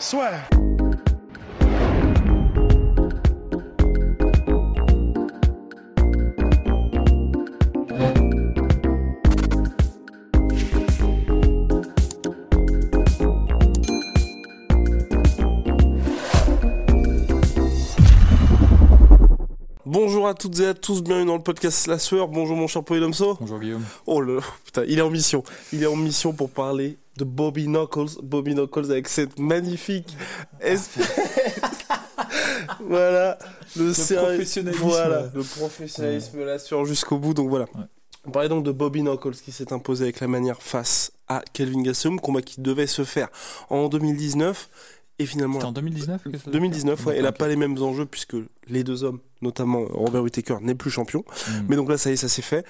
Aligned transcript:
Soit. 0.00 0.30
Bonjour 19.84 20.26
à 20.26 20.32
toutes 20.32 20.58
et 20.60 20.66
à 20.66 20.72
tous, 20.72 21.02
bienvenue 21.02 21.26
dans 21.26 21.36
le 21.36 21.42
podcast 21.42 21.76
Slasher. 21.76 22.24
Bonjour 22.26 22.56
mon 22.56 22.66
cher 22.66 22.82
Polydomso. 22.82 23.36
Bonjour 23.38 23.60
Guillaume. 23.60 23.84
Oh 24.06 24.22
le 24.22 24.40
putain, 24.64 24.84
il 24.88 24.98
est 24.98 25.02
en 25.02 25.10
mission. 25.10 25.44
Il 25.74 25.82
est 25.82 25.86
en 25.86 25.96
mission 25.96 26.32
pour 26.32 26.48
parler 26.48 26.96
de 27.16 27.24
Bobby 27.24 27.66
Knuckles. 27.66 28.20
Bobby 28.22 28.54
Knuckles 28.54 28.90
avec 28.90 29.08
cette 29.08 29.38
magnifique 29.38 30.16
espèce. 30.60 31.10
voilà, 32.80 33.38
le, 33.76 33.92
sérieux- 33.92 34.26
professionnalisme. 34.36 34.84
Voilà, 34.84 35.30
le 35.34 35.42
professionnalisme 35.42 36.44
l'assure 36.44 36.84
jusqu'au 36.84 37.18
bout. 37.18 37.34
Donc 37.34 37.48
voilà. 37.48 37.66
Ouais. 37.74 37.84
On 38.26 38.30
parlait 38.30 38.48
donc 38.48 38.64
de 38.64 38.72
Bobby 38.72 39.02
Knuckles 39.02 39.36
qui 39.36 39.50
s'est 39.50 39.72
imposé 39.72 40.04
avec 40.04 40.20
la 40.20 40.28
manière 40.28 40.60
face 40.60 41.12
à 41.26 41.42
Kelvin 41.52 41.82
Gastelum, 41.82 42.20
combat 42.20 42.42
qui 42.42 42.60
devait 42.60 42.86
se 42.86 43.04
faire 43.04 43.28
en 43.70 43.88
2019 43.88 44.68
et 45.18 45.26
finalement 45.26 45.54
C'était 45.54 45.66
en 45.66 45.72
2019 45.72 46.22
que 46.24 46.38
ça 46.38 46.50
2019, 46.50 47.06
ouais, 47.06 47.16
elle 47.16 47.24
n'a 47.24 47.32
pas 47.32 47.48
les 47.48 47.56
mêmes 47.56 47.80
enjeux 47.82 48.06
puisque 48.06 48.36
les 48.68 48.84
deux 48.84 49.04
hommes, 49.04 49.20
notamment 49.42 49.84
Robert 49.90 50.22
Whittaker, 50.22 50.56
n'est 50.60 50.74
plus 50.74 50.90
champion. 50.90 51.20
ok. 51.20 51.48
Mm. 51.48 51.66
Mais 51.68 51.76
donc 51.76 51.88
là, 51.88 51.98
ça 51.98 52.10
y 52.10 52.14
est, 52.14 52.16
ça 52.16 52.28
s'est 52.28 52.42
fait. 52.42 52.64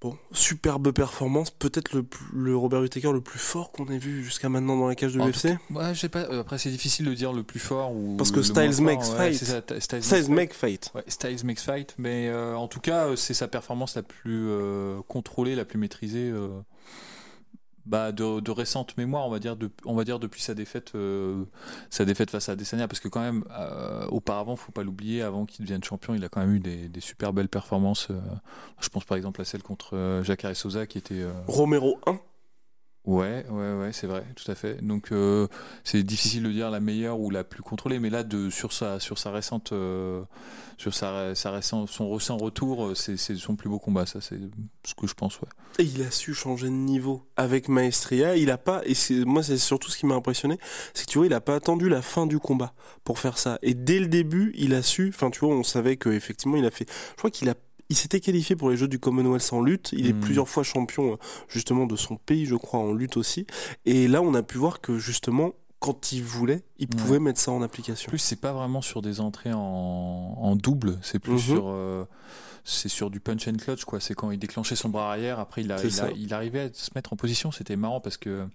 Bon, 0.00 0.16
superbe 0.30 0.92
performance, 0.92 1.50
peut-être 1.50 1.90
le, 2.32 2.56
Robert 2.56 2.80
Whittaker 2.82 3.10
le 3.12 3.20
plus 3.20 3.40
fort 3.40 3.72
qu'on 3.72 3.86
ait 3.88 3.98
vu 3.98 4.22
jusqu'à 4.22 4.48
maintenant 4.48 4.76
dans 4.76 4.86
la 4.86 4.94
cage 4.94 5.12
de 5.14 5.20
l'UFC. 5.20 5.58
Ouais, 5.72 5.92
je 5.92 5.98
sais 5.98 6.08
pas. 6.08 6.20
euh, 6.30 6.40
Après, 6.42 6.56
c'est 6.56 6.70
difficile 6.70 7.06
de 7.06 7.14
dire 7.14 7.32
le 7.32 7.42
plus 7.42 7.58
fort 7.58 7.90
ou. 7.92 8.14
Parce 8.16 8.30
que 8.30 8.36
le 8.36 8.42
Styles 8.44 8.80
makes 8.80 9.02
fort, 9.02 9.16
fight. 9.16 9.34
ça, 9.34 9.60
Styles, 9.80 10.00
makes 10.12 10.28
make 10.28 10.54
fight. 10.54 10.92
Ouais, 10.94 11.02
Styles 11.08 11.44
makes 11.44 11.62
fight, 11.62 11.96
mais 11.98 12.28
euh, 12.28 12.54
en 12.56 12.68
tout 12.68 12.78
cas, 12.78 13.06
euh, 13.08 13.16
c'est 13.16 13.34
sa 13.34 13.48
performance 13.48 13.96
la 13.96 14.02
plus 14.04 14.46
euh, 14.50 15.00
contrôlée, 15.08 15.56
la 15.56 15.64
plus 15.64 15.78
maîtrisée, 15.78 16.30
euh, 16.30 16.48
bah, 17.88 18.12
de, 18.12 18.50
récente 18.50 18.96
mémoire, 18.98 19.26
on 19.26 19.30
va 19.30 19.38
dire, 19.38 19.56
on 19.86 19.94
va 19.94 20.04
dire 20.04 20.18
depuis 20.18 20.42
sa 20.42 20.54
défaite, 20.54 20.92
euh, 20.94 21.44
sa 21.88 22.04
défaite 22.04 22.30
face 22.30 22.50
à 22.50 22.52
Adesanya, 22.52 22.86
parce 22.86 23.00
que 23.00 23.08
quand 23.08 23.22
même, 23.22 23.44
euh, 23.58 24.06
auparavant, 24.08 24.56
faut 24.56 24.72
pas 24.72 24.82
l'oublier, 24.82 25.22
avant 25.22 25.46
qu'il 25.46 25.64
devienne 25.64 25.82
champion, 25.82 26.14
il 26.14 26.22
a 26.22 26.28
quand 26.28 26.40
même 26.40 26.54
eu 26.54 26.60
des, 26.60 27.00
super 27.00 27.32
belles 27.32 27.48
performances. 27.48 28.08
euh, 28.10 28.20
je 28.80 28.88
pense 28.90 29.04
par 29.04 29.16
exemple 29.16 29.40
à 29.40 29.44
celle 29.44 29.62
contre 29.62 30.20
Jacare 30.22 30.54
Souza, 30.54 30.86
qui 30.86 30.98
était 30.98 31.24
Romero 31.46 31.98
1. 32.06 32.20
Ouais, 33.08 33.46
ouais, 33.48 33.72
ouais, 33.72 33.90
c'est 33.94 34.06
vrai, 34.06 34.22
tout 34.36 34.50
à 34.50 34.54
fait. 34.54 34.84
Donc 34.84 35.12
euh, 35.12 35.46
c'est 35.82 36.02
difficile 36.02 36.42
de 36.42 36.52
dire 36.52 36.70
la 36.70 36.78
meilleure 36.78 37.18
ou 37.18 37.30
la 37.30 37.42
plus 37.42 37.62
contrôlée, 37.62 37.98
mais 37.98 38.10
là 38.10 38.22
sur 38.50 38.74
sa 38.74 39.00
sur 39.00 39.16
sa 39.16 39.30
récente 39.30 39.72
euh, 39.72 40.22
sur 40.76 40.92
sa, 40.92 41.34
sa 41.34 41.50
récente 41.50 41.88
son 41.88 42.10
récent 42.12 42.36
retour, 42.36 42.88
euh, 42.88 42.94
c'est 42.94 43.16
son 43.16 43.56
plus 43.56 43.70
beau 43.70 43.78
combat, 43.78 44.04
ça 44.04 44.20
c'est 44.20 44.38
ce 44.84 44.94
que 44.94 45.06
je 45.06 45.14
pense, 45.14 45.40
ouais. 45.40 45.48
Et 45.78 45.84
il 45.84 46.02
a 46.02 46.10
su 46.10 46.34
changer 46.34 46.66
de 46.66 46.72
niveau 46.72 47.22
avec 47.38 47.70
Maestria. 47.70 48.36
Il 48.36 48.50
a 48.50 48.58
pas, 48.58 48.82
et 48.84 48.94
moi 49.24 49.42
c'est 49.42 49.56
surtout 49.56 49.90
ce 49.90 49.96
qui 49.96 50.04
m'a 50.04 50.14
impressionné, 50.14 50.58
c'est 50.92 51.06
que 51.06 51.10
tu 51.10 51.16
vois, 51.16 51.26
il 51.26 51.32
a 51.32 51.40
pas 51.40 51.54
attendu 51.54 51.88
la 51.88 52.02
fin 52.02 52.26
du 52.26 52.38
combat 52.38 52.74
pour 53.04 53.18
faire 53.18 53.38
ça. 53.38 53.58
Et 53.62 53.72
dès 53.72 54.00
le 54.00 54.08
début, 54.08 54.52
il 54.54 54.74
a 54.74 54.82
su, 54.82 55.08
enfin 55.14 55.30
tu 55.30 55.40
vois, 55.40 55.54
on 55.54 55.62
savait 55.62 55.96
que 55.96 56.10
effectivement 56.10 56.58
il 56.58 56.66
a 56.66 56.70
fait, 56.70 56.86
je 57.12 57.16
crois 57.16 57.30
qu'il 57.30 57.48
a 57.48 57.54
il 57.90 57.96
s'était 57.96 58.20
qualifié 58.20 58.54
pour 58.56 58.70
les 58.70 58.76
Jeux 58.76 58.88
du 58.88 58.98
Commonwealth 58.98 59.48
en 59.52 59.62
lutte. 59.62 59.90
Il 59.92 60.06
est 60.06 60.12
Mhm. 60.12 60.20
plusieurs 60.20 60.48
fois 60.48 60.62
champion 60.62 61.12
euh, 61.12 61.16
justement 61.48 61.86
de 61.86 61.96
son 61.96 62.16
pays, 62.16 62.46
je 62.46 62.54
crois, 62.54 62.80
en 62.80 62.92
lutte 62.92 63.16
aussi. 63.16 63.46
Et 63.86 64.08
là, 64.08 64.22
on 64.22 64.34
a 64.34 64.42
pu 64.42 64.58
voir 64.58 64.80
que 64.80 64.98
justement, 64.98 65.52
quand 65.80 66.12
il 66.12 66.22
voulait, 66.22 66.62
il 66.78 66.88
Ouais. 66.88 66.96
pouvait 67.00 67.18
mettre 67.20 67.40
ça 67.40 67.52
en 67.52 67.62
application. 67.62 68.08
En 68.08 68.10
plus, 68.10 68.18
c'est 68.18 68.40
pas 68.40 68.52
vraiment 68.52 68.82
sur 68.82 69.00
des 69.00 69.20
entrées 69.20 69.52
en, 69.52 69.58
en 69.60 70.56
double, 70.56 70.98
c'est 71.02 71.18
plus 71.20 71.32
Mhm. 71.34 71.38
sur 71.38 71.64
euh, 71.68 72.04
c'est 72.64 72.88
sur 72.90 73.08
du 73.08 73.18
punch 73.20 73.48
and 73.48 73.54
clutch 73.56 73.84
quoi. 73.86 73.98
C'est 73.98 74.12
quand 74.14 74.30
il 74.30 74.38
déclenchait 74.38 74.76
son 74.76 74.90
bras 74.90 75.08
arrière, 75.10 75.38
après 75.38 75.62
il, 75.62 75.72
a- 75.72 75.78
C'est 75.78 75.86
il, 75.86 75.92
ça. 75.92 76.04
a- 76.06 76.10
il 76.10 76.34
arrivait 76.34 76.60
à 76.60 76.68
se 76.74 76.90
mettre 76.94 77.14
en 77.14 77.16
position. 77.16 77.50
C'était 77.50 77.76
marrant 77.76 78.00
parce 78.00 78.18
que 78.18 78.46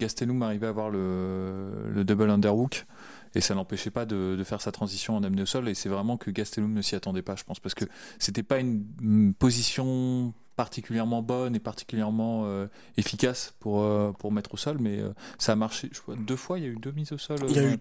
Gastelum 0.00 0.42
arrivait 0.42 0.66
à 0.66 0.70
avoir 0.70 0.90
le, 0.90 1.70
le 1.94 2.04
double 2.04 2.28
underhook 2.28 2.84
et 3.34 3.40
ça 3.40 3.54
l'empêchait 3.54 3.90
pas 3.90 4.06
de, 4.06 4.36
de 4.36 4.44
faire 4.44 4.60
sa 4.60 4.72
transition 4.72 5.16
en 5.16 5.22
amené 5.22 5.42
au 5.42 5.46
sol. 5.46 5.68
Et 5.68 5.74
c'est 5.74 5.88
vraiment 5.88 6.16
que 6.16 6.30
Gastelum 6.30 6.72
ne 6.72 6.82
s'y 6.82 6.94
attendait 6.94 7.22
pas, 7.22 7.36
je 7.36 7.44
pense, 7.44 7.60
parce 7.60 7.74
que 7.74 7.84
c'était 8.18 8.42
pas 8.42 8.58
une, 8.58 8.84
une 9.00 9.34
position 9.34 10.32
particulièrement 10.56 11.22
bonne 11.22 11.56
et 11.56 11.60
particulièrement 11.60 12.44
euh, 12.46 12.66
efficace 12.96 13.54
pour 13.58 13.82
euh, 13.82 14.12
pour 14.12 14.32
mettre 14.32 14.54
au 14.54 14.56
sol, 14.56 14.78
mais 14.80 15.00
euh, 15.00 15.12
ça 15.38 15.52
a 15.52 15.56
marché. 15.56 15.90
Je 15.92 16.00
vois, 16.06 16.16
deux 16.16 16.36
fois, 16.36 16.58
il 16.58 16.64
y 16.64 16.68
a 16.68 16.70
eu 16.70 16.76
deux 16.76 16.92
mises 16.92 17.12
au 17.12 17.18
sol. 17.18 17.38
Il 17.48 17.56
y 17.56 17.58
a 17.58 17.72
eu 17.72 17.78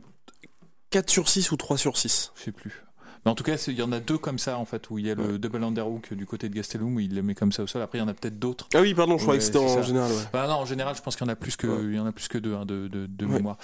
4 0.89 1.09
sur 1.09 1.29
6 1.29 1.51
ou 1.51 1.57
3 1.57 1.77
sur 1.77 1.97
6. 1.97 2.31
je 2.35 2.43
sais 2.43 2.51
plus. 2.51 2.83
Mais 3.25 3.31
en 3.31 3.35
tout 3.35 3.43
cas, 3.43 3.55
il 3.67 3.75
y 3.75 3.81
en 3.81 3.91
a 3.93 3.99
deux 4.01 4.17
comme 4.17 4.37
ça, 4.37 4.57
en 4.57 4.65
fait, 4.65 4.89
où 4.89 4.99
il 4.99 5.05
y 5.07 5.11
a 5.11 5.15
le 5.15 5.39
double 5.39 5.63
underhook 5.63 6.13
du 6.13 6.25
côté 6.25 6.49
de 6.49 6.55
Gastelum, 6.55 6.95
où 6.95 6.99
il 6.99 7.15
le 7.15 7.21
met 7.23 7.35
comme 7.35 7.51
ça 7.53 7.63
au 7.63 7.67
sol. 7.67 7.81
Après, 7.81 7.97
il 7.97 8.01
y 8.01 8.03
en 8.03 8.07
a 8.09 8.13
peut-être 8.13 8.37
d'autres. 8.37 8.67
Ah 8.73 8.81
oui, 8.81 8.93
pardon, 8.93 9.17
je 9.17 9.25
Ouais, 9.25 9.37
que 9.37 9.43
c'était 9.43 9.59
en 9.59 9.67
ça. 9.69 9.81
général. 9.81 10.11
Ouais. 10.11 10.17
Bah 10.33 10.45
non, 10.47 10.55
en 10.55 10.65
général, 10.65 10.93
je 10.95 11.01
pense 11.01 11.15
qu'il 11.15 11.25
y 11.25 11.29
en 11.29 11.31
a 11.31 11.35
plus 11.37 11.55
que, 11.55 11.67
Ouais. 11.67 11.83
il 11.83 11.95
y 11.95 11.99
en 11.99 12.05
a 12.05 12.11
plus 12.11 12.27
que 12.27 12.37
deux 12.37 12.53
hein, 12.53 12.65
de, 12.65 12.87
de, 12.89 13.05
de 13.05 13.25
Ouais. 13.25 13.31
mémoire. 13.35 13.57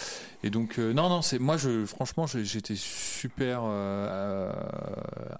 Et 0.43 0.49
donc, 0.49 0.79
euh, 0.79 0.93
non, 0.93 1.09
non, 1.09 1.21
c'est 1.21 1.39
moi, 1.39 1.57
je, 1.57 1.85
franchement, 1.85 2.25
j'étais 2.25 2.75
super 2.75 3.61
euh, 3.63 4.51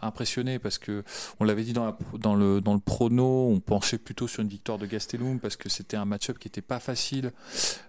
impressionné 0.01 0.59
parce 0.59 0.77
que 0.77 1.03
on 1.39 1.43
l'avait 1.45 1.63
dit 1.63 1.73
dans, 1.73 1.85
la, 1.85 1.97
dans 2.17 2.35
le 2.35 2.61
dans 2.61 2.73
le 2.73 2.79
prono, 2.79 3.49
on 3.49 3.59
penchait 3.59 3.97
plutôt 3.97 4.27
sur 4.27 4.41
une 4.41 4.49
victoire 4.49 4.77
de 4.77 4.85
Gastelum 4.85 5.39
parce 5.39 5.55
que 5.55 5.69
c'était 5.69 5.97
un 5.97 6.05
match-up 6.05 6.37
qui 6.39 6.47
était 6.47 6.61
pas 6.61 6.79
facile, 6.79 7.31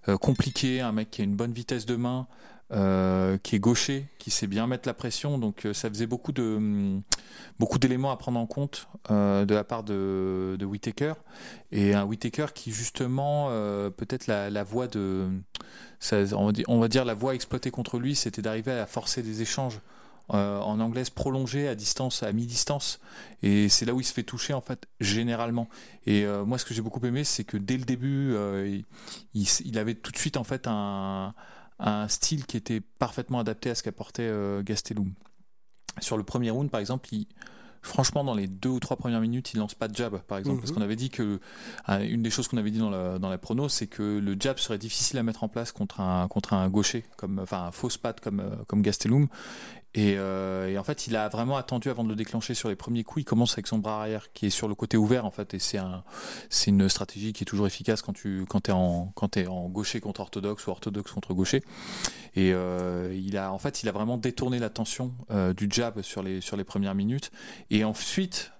euh, 0.08 0.16
compliqué, 0.16 0.80
un 0.80 0.92
mec 0.92 1.10
qui 1.10 1.22
a 1.22 1.24
une 1.24 1.34
bonne 1.36 1.52
vitesse 1.52 1.86
de 1.86 1.96
main. 1.96 2.26
Euh, 2.72 3.36
qui 3.38 3.56
est 3.56 3.58
gaucher, 3.58 4.06
qui 4.18 4.30
sait 4.30 4.46
bien 4.46 4.68
mettre 4.68 4.88
la 4.88 4.94
pression, 4.94 5.38
donc 5.38 5.66
euh, 5.66 5.74
ça 5.74 5.88
faisait 5.88 6.06
beaucoup 6.06 6.30
de 6.30 6.42
hum, 6.42 7.02
beaucoup 7.58 7.80
d'éléments 7.80 8.12
à 8.12 8.16
prendre 8.16 8.38
en 8.38 8.46
compte 8.46 8.86
euh, 9.10 9.44
de 9.44 9.54
la 9.56 9.64
part 9.64 9.82
de, 9.82 10.54
de 10.56 10.64
Whittaker. 10.64 11.14
Et 11.72 11.94
un 11.94 12.04
Whittaker 12.04 12.46
qui 12.54 12.70
justement 12.70 13.48
peut-être 13.96 14.28
la, 14.28 14.50
la 14.50 14.62
voie 14.62 14.86
de 14.86 15.28
ça, 15.98 16.18
on, 16.36 16.78
va 16.78 16.86
dire, 16.86 17.04
la 17.04 17.14
voie 17.14 17.34
exploitée 17.34 17.72
contre 17.72 17.98
lui 17.98 18.14
c'était 18.14 18.40
d'arriver 18.40 18.70
à 18.70 18.86
forcer 18.86 19.22
des 19.22 19.42
échanges 19.42 19.80
en 20.28 20.78
anglaise 20.78 21.10
prolongés 21.10 21.66
à 21.66 21.74
distance 21.74 22.22
à 22.22 22.30
mi-distance. 22.32 23.00
Et 23.42 23.68
c'est 23.68 23.84
là 23.84 23.94
où 23.94 24.00
il 24.00 24.04
se 24.04 24.12
fait 24.12 24.22
toucher 24.22 24.54
en 24.54 24.60
fait 24.60 24.86
généralement. 25.00 25.68
Et 26.06 26.24
moi 26.46 26.56
ce 26.56 26.64
que 26.64 26.72
j'ai 26.72 26.82
beaucoup 26.82 27.04
aimé 27.04 27.24
c'est 27.24 27.42
que 27.42 27.56
dès 27.56 27.76
le 27.76 27.84
début 27.84 28.36
il 29.34 29.78
avait 29.78 29.94
tout 29.94 30.12
de 30.12 30.18
suite 30.18 30.36
en 30.36 30.44
fait 30.44 30.68
un, 30.68 31.34
un 31.80 32.08
style 32.08 32.46
qui 32.46 32.56
était 32.56 32.80
parfaitement 32.80 33.40
adapté 33.40 33.70
à 33.70 33.74
ce 33.74 33.82
qu'apportait 33.82 34.22
euh, 34.22 34.62
Gastelum 34.62 35.12
sur 36.00 36.16
le 36.16 36.22
premier 36.22 36.50
round 36.50 36.70
par 36.70 36.80
exemple 36.80 37.08
il, 37.12 37.26
franchement, 37.82 38.24
dans 38.24 38.34
les 38.34 38.46
deux 38.46 38.68
ou 38.68 38.80
trois 38.80 38.96
premières 38.96 39.20
minutes, 39.20 39.52
il 39.54 39.58
lance 39.58 39.74
pas 39.74 39.88
de 39.88 39.94
jab, 39.94 40.18
par 40.22 40.38
exemple. 40.38 40.56
Mhm. 40.56 40.60
Parce 40.60 40.72
qu'on 40.72 40.82
avait 40.82 40.96
dit 40.96 41.10
que, 41.10 41.40
euh, 41.88 42.00
une 42.00 42.22
des 42.22 42.30
choses 42.30 42.48
qu'on 42.48 42.56
avait 42.56 42.70
dit 42.70 42.78
dans 42.78 42.90
la, 42.90 43.18
dans 43.18 43.30
la 43.30 43.38
prono, 43.38 43.68
c'est 43.68 43.86
que 43.86 44.18
le 44.18 44.36
jab 44.38 44.58
serait 44.58 44.78
difficile 44.78 45.18
à 45.18 45.22
mettre 45.22 45.44
en 45.44 45.48
place 45.48 45.72
contre 45.72 46.00
un, 46.00 46.28
contre 46.28 46.52
un 46.52 46.68
gaucher, 46.68 47.04
comme, 47.16 47.38
enfin, 47.38 47.64
un 47.64 47.72
fausse 47.72 47.96
patte 47.96 48.20
comme, 48.20 48.40
euh, 48.40 48.50
comme 48.66 48.82
Gastelum. 48.82 49.28
Et, 49.94 50.14
euh, 50.18 50.68
et 50.68 50.78
en 50.78 50.84
fait, 50.84 51.08
il 51.08 51.16
a 51.16 51.28
vraiment 51.28 51.56
attendu 51.56 51.90
avant 51.90 52.04
de 52.04 52.08
le 52.08 52.14
déclencher 52.14 52.54
sur 52.54 52.68
les 52.68 52.76
premiers 52.76 53.02
coups. 53.02 53.22
Il 53.22 53.24
commence 53.24 53.52
avec 53.54 53.66
son 53.66 53.78
bras 53.78 54.00
arrière 54.00 54.32
qui 54.32 54.46
est 54.46 54.50
sur 54.50 54.68
le 54.68 54.74
côté 54.74 54.96
ouvert, 54.96 55.26
en 55.26 55.30
fait. 55.30 55.52
Et 55.54 55.58
c'est 55.58 55.78
un, 55.78 56.04
c'est 56.48 56.70
une 56.70 56.88
stratégie 56.88 57.32
qui 57.32 57.42
est 57.42 57.46
toujours 57.46 57.66
efficace 57.66 58.00
quand 58.02 58.12
tu, 58.12 58.46
t'es 58.62 58.72
en 59.46 59.68
gaucher 59.68 60.00
contre 60.00 60.20
orthodoxe 60.20 60.66
ou 60.66 60.70
orthodoxe 60.70 61.10
contre 61.10 61.34
gaucher. 61.34 61.64
Et 62.36 62.52
euh, 62.52 63.12
il 63.14 63.36
a, 63.36 63.52
en 63.52 63.58
fait, 63.58 63.82
il 63.82 63.88
a 63.88 63.92
vraiment 63.92 64.16
détourné 64.16 64.60
l'attention 64.60 65.12
euh, 65.30 65.52
du 65.52 65.68
jab 65.70 66.02
sur 66.02 66.22
les, 66.22 66.40
sur 66.40 66.56
les 66.56 66.64
premières 66.64 66.94
minutes. 66.94 67.32
Et 67.70 67.82
ensuite, 67.82 68.52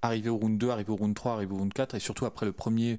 arrivé 0.00 0.30
au 0.30 0.36
round 0.36 0.56
2, 0.58 0.70
arrivé 0.70 0.90
au 0.90 0.96
round 0.96 1.14
3, 1.14 1.34
arrivé 1.34 1.52
au 1.52 1.58
round 1.58 1.72
4, 1.72 1.94
et 1.94 2.00
surtout 2.00 2.24
après 2.24 2.46
le 2.46 2.52
premier 2.52 2.98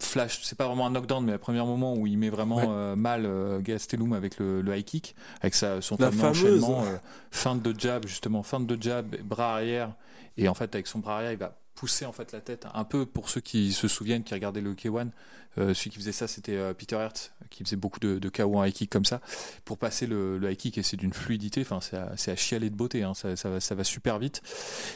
flash, 0.00 0.40
c'est 0.42 0.56
pas 0.58 0.66
vraiment 0.66 0.86
un 0.86 0.90
knockdown, 0.90 1.24
mais 1.24 1.32
le 1.32 1.38
premier 1.38 1.58
moment 1.60 1.94
où 1.94 2.06
il 2.06 2.18
met 2.18 2.30
vraiment 2.30 2.56
Ouais. 2.56 2.66
euh, 2.68 2.96
mal 2.96 3.24
euh, 3.26 3.60
Gastelum 3.60 4.12
avec 4.12 4.38
le, 4.38 4.60
le 4.60 4.76
high 4.76 4.84
kick, 4.84 5.14
avec 5.40 5.54
sa, 5.54 5.80
son 5.80 5.96
La 5.98 6.10
fameux 6.10 6.34
fameuse. 6.34 6.62
enchaînement, 6.64 6.84
euh, 6.84 6.96
feinte 7.30 7.62
de 7.62 7.78
jab, 7.78 8.06
justement, 8.06 8.42
feinte 8.42 8.66
de 8.66 8.80
jab, 8.80 9.16
bras 9.22 9.54
arrière, 9.54 9.92
et 10.36 10.48
en 10.48 10.54
fait, 10.54 10.74
avec 10.74 10.86
son 10.86 10.98
bras 10.98 11.16
arrière, 11.16 11.32
il 11.32 11.38
va 11.38 11.56
pousser 11.74 12.06
en 12.06 12.12
fait 12.12 12.32
la 12.32 12.40
tête. 12.40 12.66
Un 12.74 12.84
peu 12.84 13.06
pour 13.06 13.28
ceux 13.28 13.40
qui 13.40 13.72
se 13.72 13.88
souviennent 13.88 14.24
qui 14.24 14.34
regardaient 14.34 14.60
le 14.60 14.74
K1 14.74 15.08
euh, 15.56 15.72
celui 15.72 15.90
qui 15.90 15.98
faisait 15.98 16.10
ça 16.10 16.26
c'était 16.26 16.56
euh, 16.56 16.74
Peter 16.74 16.96
Hertz 16.96 17.30
qui 17.48 17.62
faisait 17.62 17.76
beaucoup 17.76 18.00
de, 18.00 18.18
de 18.18 18.28
KO 18.28 18.56
en 18.56 18.64
high 18.64 18.72
kick 18.72 18.90
comme 18.90 19.04
ça. 19.04 19.20
Pour 19.64 19.78
passer 19.78 20.08
le, 20.08 20.36
le 20.36 20.50
high 20.50 20.56
kick 20.56 20.78
et 20.78 20.82
c'est 20.82 20.96
d'une 20.96 21.12
fluidité 21.12 21.60
enfin 21.60 21.78
c'est 21.80 22.30
à, 22.32 22.34
chialer 22.36 22.70
de 22.70 22.74
beauté 22.74 23.04
hein, 23.04 23.14
ça, 23.14 23.36
ça, 23.36 23.48
va, 23.50 23.60
ça 23.60 23.76
va 23.76 23.84
super 23.84 24.18
vite. 24.18 24.42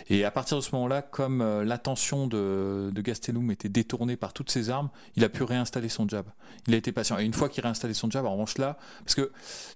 Et 0.09 0.25
à 0.25 0.33
partir 0.33 0.57
de 0.57 0.63
ce 0.63 0.75
moment 0.75 0.89
là 0.89 1.01
comme 1.01 1.43
euh, 1.43 1.63
l'attention 1.65 2.27
de, 2.27 2.91
de 2.93 3.03
Gastelum 3.03 3.53
était 3.53 3.69
détournée 3.69 4.17
par 4.17 4.33
toutes 4.33 4.51
ses 4.51 4.69
armes 4.69 4.91
il 5.15 5.23
a 5.23 5.29
pu 5.29 5.45
réinstaller 5.45 5.89
son 5.89 6.09
jab. 6.09 6.27
Il 6.67 6.75
a 6.75 6.77
été 6.77 6.91
patient. 6.91 7.19
Et 7.21 7.25
une 7.25 7.35
fois 7.35 7.49
qu'il 7.49 7.63
a 7.63 7.69
réinstallé 7.69 7.95
son 7.95 8.11
jab 8.11 8.27
en 8.27 8.33
revanche 8.33 8.59
là 8.59 8.79
parce 9.05 9.15
que 9.15 9.31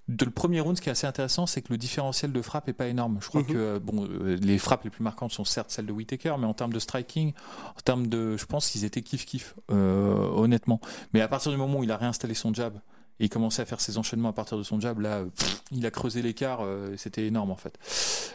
de 0.09 0.25
le 0.25 0.33
premier 0.33 0.59
round 0.59 0.77
ce 0.77 0.83
qui 0.83 0.89
est 0.89 0.93
assez 0.93 1.07
intéressant 1.07 1.47
c'est 1.47 1.63
que 1.63 1.69
le 1.73 1.79
différentiel 1.79 2.33
de 2.33 2.43
frappe 2.43 2.69
est 2.69 2.73
pas 2.73 2.89
énorme. 2.89 3.19
Je 3.21 3.29
crois 3.29 3.43
Mhm. 3.43 3.47
que 3.47 3.79
bon 3.79 4.09
les 4.25 4.59
frappes 4.59 4.83
les 4.83 4.91
plus 4.91 5.05
marquantes 5.05 5.31
sont 5.31 5.45
certes 5.45 5.71
celles 5.71 5.87
de 5.87 5.93
Whitaker 5.93 6.35
mais 6.41 6.47
en 6.47 6.55
termes 6.55 6.73
de 6.73 6.81
striking 6.93 7.33
en 7.77 7.81
termes 7.81 8.07
de 8.07 8.37
je 8.37 8.45
pense 8.45 8.69
qu'ils 8.69 8.85
étaient 8.85 9.03
kiff 9.03 9.25
kiff 9.25 9.55
euh, 9.71 10.29
honnêtement 10.35 10.81
mais 11.15 11.21
à 11.23 11.29
partir 11.29 11.51
du 11.51 11.57
moment 11.57 11.79
où 11.79 11.85
il 11.85 11.91
a 11.91 11.97
réinstallé 11.97 12.35
son 12.35 12.53
jab 12.53 12.75
et 13.21 13.25
il 13.27 13.29
commençait 13.31 13.63
à 13.63 13.65
faire 13.67 13.81
ses 13.81 13.97
enchaînements 13.99 14.29
à 14.29 14.33
partir 14.35 14.59
de 14.59 14.63
son 14.63 14.79
jab 14.81 15.01
là 15.01 15.25
pff, 15.25 15.63
il 15.71 15.87
a 15.87 15.91
creusé 15.91 16.21
l'écart 16.23 16.61
euh, 16.63 16.95
c'était 16.99 17.27
énorme 17.27 17.51
en 17.51 17.57
fait 17.57 17.79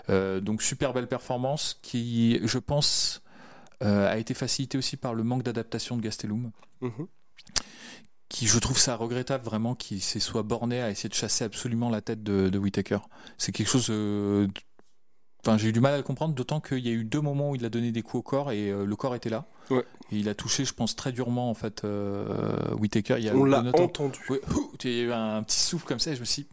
Euh, 0.10 0.40
donc 0.40 0.62
super 0.64 0.94
belle 0.94 1.08
performance 1.08 1.78
qui 1.82 2.40
je 2.44 2.58
pense 2.60 3.22
a 3.82 4.18
été 4.18 4.34
facilitée 4.34 4.78
aussi 4.80 4.98
par 4.98 5.14
le 5.14 5.24
manque 5.24 5.44
d'adaptation 5.44 5.98
de 5.98 6.02
Gastelum 6.02 6.52
Mhm. 6.82 7.06
qui 8.30 8.48
je 8.48 8.58
trouve 8.60 8.78
ça 8.80 8.96
regrettable 8.96 9.44
vraiment 9.44 9.76
qu'il 9.76 10.02
s'est 10.02 10.20
soit 10.20 10.42
borné 10.44 10.82
à 10.82 10.90
essayer 10.90 11.10
de 11.10 11.14
chasser 11.14 11.44
absolument 11.44 11.90
la 11.90 12.02
tête 12.02 12.24
de, 12.24 12.50
de 12.50 12.58
Whitaker. 12.58 13.00
C'est 13.38 13.52
quelque 13.52 13.70
chose. 13.70 13.88
euh, 13.90 14.48
Enfin, 15.46 15.58
j'ai 15.58 15.70
eu 15.70 15.72
du 15.72 15.80
mal 15.80 15.94
à 15.94 15.98
le 15.98 16.04
comprendre, 16.04 16.34
d'autant 16.34 16.60
qu'il 16.60 16.80
y 16.80 16.90
a 16.90 16.92
eu 16.92 17.04
deux 17.04 17.22
moments 17.22 17.52
où 17.52 17.56
il 17.56 17.64
a 17.66 17.70
donné 17.70 17.92
des 17.92 18.02
coups 18.02 18.20
au 18.20 18.22
corps 18.22 18.52
et 18.52 18.70
euh, 18.70 18.86
le 18.86 18.96
corps 18.96 19.16
était 19.16 19.30
là. 19.30 19.46
Ouais. 19.70 19.86
Et 20.12 20.18
il 20.18 20.30
a 20.30 20.36
touché, 20.36 20.66
je 20.66 20.74
pense, 20.74 20.96
très 20.96 21.12
durement 21.12 21.50
en 21.50 21.54
fait 21.54 21.84
euh, 21.84 22.74
Whitaker. 22.76 23.16
Il 23.18 23.26
y 23.26 23.30
a 23.30 23.36
On 23.36 23.46
l'a 23.46 23.60
entendu. 23.60 24.20
Ouais, 24.30 24.42
ouh, 24.56 24.72
il 24.84 24.92
y 24.92 25.00
a 25.00 25.04
eu 25.04 25.12
un 25.12 25.44
petit 25.44 25.60
souffle 25.60 25.86
comme 25.86 26.00
ça 26.00 26.12
et 26.12 26.16
je 26.16 26.20
me 26.20 26.26
suis 26.26 26.44
dit, 26.44 26.50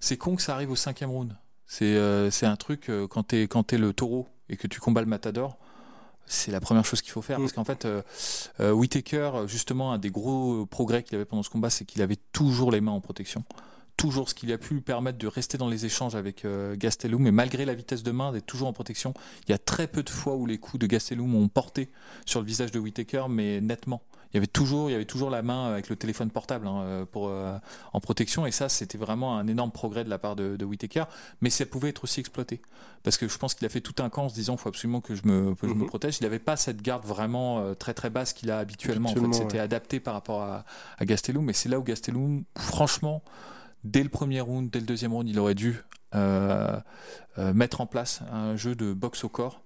c'est 0.00 0.16
con 0.16 0.36
que 0.36 0.42
ça 0.42 0.54
arrive 0.54 0.70
au 0.70 0.76
cinquième 0.76 1.10
round. 1.10 1.36
C'est 1.66 1.96
euh, 1.96 2.30
un 2.42 2.56
truc, 2.56 2.90
quand 3.10 3.24
t'es 3.24 3.42
quand 3.42 3.62
t'es 3.62 3.78
le 3.78 3.92
taureau 3.92 4.26
et 4.48 4.56
que 4.56 4.66
tu 4.66 4.80
combats 4.80 5.02
le 5.02 5.06
matador, 5.06 5.58
c'est 6.26 6.50
la 6.50 6.60
première 6.60 6.84
chose 6.84 7.02
qu'il 7.02 7.12
faut 7.12 7.22
faire. 7.22 7.38
Mm. 7.38 7.42
Parce 7.42 7.52
qu'en 7.52 7.64
fait, 7.64 7.86
Whitaker, 8.60 9.46
justement, 9.46 9.92
un 9.92 9.98
des 9.98 10.10
gros 10.10 10.66
progrès 10.66 11.02
qu'il 11.02 11.16
avait 11.16 11.24
pendant 11.24 11.42
ce 11.42 11.50
combat, 11.50 11.70
c'est 11.70 11.84
qu'il 11.84 12.02
avait 12.02 12.18
toujours 12.32 12.70
les 12.70 12.80
mains 12.80 12.92
en 12.92 13.00
protection. 13.00 13.44
Toujours 13.98 14.28
ce 14.28 14.34
qui 14.34 14.46
lui 14.46 14.52
a 14.52 14.58
pu 14.58 14.74
lui 14.74 14.80
permettre 14.80 15.18
de 15.18 15.26
rester 15.26 15.58
dans 15.58 15.68
les 15.68 15.84
échanges 15.84 16.14
avec 16.14 16.44
euh, 16.44 16.76
Gastelum, 16.78 17.20
mais 17.20 17.32
malgré 17.32 17.64
la 17.64 17.74
vitesse 17.74 18.04
de 18.04 18.12
main, 18.12 18.30
d'être 18.32 18.46
toujours 18.46 18.68
en 18.68 18.72
protection. 18.72 19.12
Il 19.46 19.50
y 19.50 19.54
a 19.54 19.58
très 19.58 19.88
peu 19.88 20.04
de 20.04 20.08
fois 20.08 20.36
où 20.36 20.46
les 20.46 20.56
coups 20.58 20.78
de 20.78 20.86
Gastelum 20.86 21.34
ont 21.34 21.48
porté 21.48 21.90
sur 22.24 22.38
le 22.40 22.46
visage 22.46 22.70
de 22.70 22.78
Whitaker, 22.78 23.24
mais 23.28 23.60
nettement. 23.60 24.00
Il 24.32 24.36
y 24.36 24.38
avait 24.38 24.46
toujours, 24.46 24.88
il 24.88 24.92
y 24.92 24.94
avait 24.94 25.04
toujours 25.06 25.30
la 25.30 25.42
main 25.42 25.66
avec 25.72 25.88
le 25.88 25.96
téléphone 25.96 26.30
portable 26.30 26.68
hein, 26.68 26.80
euh, 26.82 27.04
pour 27.06 27.28
euh, 27.28 27.56
en 27.92 27.98
protection, 28.00 28.46
et 28.46 28.52
ça, 28.52 28.68
c'était 28.68 28.98
vraiment 28.98 29.36
un 29.36 29.48
énorme 29.48 29.72
progrès 29.72 30.04
de 30.04 30.10
la 30.10 30.18
part 30.18 30.36
de, 30.36 30.54
de 30.56 30.64
Whitaker. 30.64 31.04
Mais 31.40 31.50
ça 31.50 31.66
pouvait 31.66 31.88
être 31.88 32.04
aussi 32.04 32.20
exploité, 32.20 32.60
parce 33.02 33.16
que 33.16 33.26
je 33.26 33.36
pense 33.36 33.54
qu'il 33.54 33.66
a 33.66 33.68
fait 33.68 33.80
tout 33.80 34.00
un 34.00 34.10
camp 34.10 34.24
en 34.26 34.28
se 34.28 34.34
disant, 34.34 34.56
faut 34.56 34.68
absolument 34.68 35.00
que 35.00 35.16
je 35.16 35.22
me, 35.26 35.56
que 35.56 35.66
je 35.66 35.72
me 35.74 35.80
Mhm. 35.80 35.86
protège. 35.86 36.18
Il 36.20 36.24
n'avait 36.24 36.38
pas 36.38 36.56
cette 36.56 36.82
garde 36.82 37.04
vraiment 37.04 37.58
euh, 37.58 37.74
très 37.74 37.94
très 37.94 38.10
basse 38.10 38.32
qu'il 38.32 38.50
a 38.52 38.58
habituellement. 38.60 39.10
En 39.10 39.14
fait, 39.14 39.32
c'était 39.34 39.58
adapté 39.58 39.98
par 39.98 40.14
rapport 40.14 40.42
à, 40.42 40.64
à 40.98 41.04
Gastelum, 41.04 41.44
mais 41.44 41.52
c'est 41.54 41.68
là 41.70 41.80
où 41.80 41.82
Gastelum, 41.82 42.44
franchement, 42.56 43.24
dès 43.84 44.02
le 44.02 44.08
premier 44.08 44.40
round, 44.40 44.70
dès 44.70 44.80
le 44.80 44.86
deuxième 44.86 45.12
round, 45.12 45.28
il 45.28 45.38
aurait 45.38 45.54
dû 45.54 45.80
euh, 46.14 46.80
euh, 47.38 47.52
mettre 47.52 47.80
en 47.80 47.86
place 47.86 48.22
un 48.32 48.56
jeu 48.56 48.74
de 48.74 48.92
boxe 48.92 49.24
au 49.24 49.28
corps. 49.28 49.62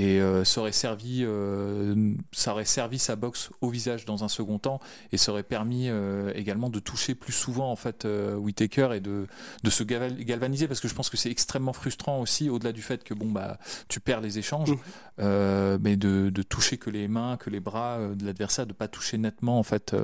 Et 0.00 0.20
euh, 0.20 0.44
ça 0.44 0.60
aurait 0.60 0.70
servi 0.70 1.24
euh, 1.24 2.14
ça 2.30 2.52
aurait 2.52 2.64
servi 2.64 3.00
sa 3.00 3.16
boxe 3.16 3.50
au 3.60 3.68
visage 3.68 4.04
dans 4.04 4.22
un 4.22 4.28
second 4.28 4.60
temps. 4.60 4.78
Et 5.10 5.16
ça 5.16 5.32
aurait 5.32 5.42
permis 5.42 5.88
également 6.36 6.70
de 6.70 6.78
toucher 6.78 7.16
plus 7.16 7.32
souvent 7.32 7.72
en 7.72 7.74
fait 7.74 8.06
Whitaker 8.06 8.90
et 8.94 9.00
de 9.00 9.26
de 9.64 9.70
se 9.70 9.82
galvaniser. 9.82 10.68
Parce 10.68 10.78
que 10.78 10.86
je 10.86 10.94
pense 10.94 11.10
que 11.10 11.16
c'est 11.16 11.32
extrêmement 11.32 11.72
frustrant 11.72 12.20
aussi 12.20 12.48
au-delà 12.48 12.70
du 12.70 12.82
fait 12.82 13.02
que 13.02 13.12
bon 13.12 13.28
bah 13.28 13.58
tu 13.88 13.98
perds 13.98 14.20
les 14.20 14.38
échanges 14.38 14.72
euh, 15.18 15.78
mais 15.80 15.96
de, 15.96 16.30
de 16.30 16.42
toucher 16.42 16.76
que 16.76 16.90
les 16.90 17.08
mains 17.08 17.36
que 17.36 17.50
les 17.50 17.58
bras 17.58 17.98
de 18.14 18.24
l'adversaire 18.24 18.68
de 18.68 18.74
pas 18.74 18.86
toucher 18.86 19.18
nettement 19.18 19.58
en 19.58 19.64
fait 19.64 19.96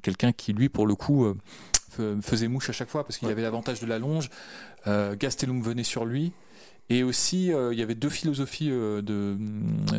quelqu'un 0.00 0.32
qui 0.32 0.54
lui 0.54 0.70
pour 0.70 0.86
le 0.86 0.94
coup 0.94 1.26
faisait 2.22 2.48
mouche 2.48 2.70
à 2.70 2.72
chaque 2.72 2.88
fois 2.90 3.04
parce 3.04 3.18
qu'il 3.18 3.26
Ouais. 3.26 3.32
avait 3.32 3.42
l'avantage 3.42 3.80
de 3.80 3.86
la 3.86 3.98
longe 3.98 4.30
euh, 4.86 5.14
Gastelum 5.18 5.62
venait 5.62 5.82
sur 5.84 6.04
lui 6.04 6.32
et 6.90 7.02
aussi, 7.02 7.52
euh, 7.52 7.72
il 7.72 7.78
y 7.78 7.82
avait 7.82 7.94
deux 7.94 8.10
philosophies 8.10 8.70
euh, 8.70 9.00
de, 9.00 9.36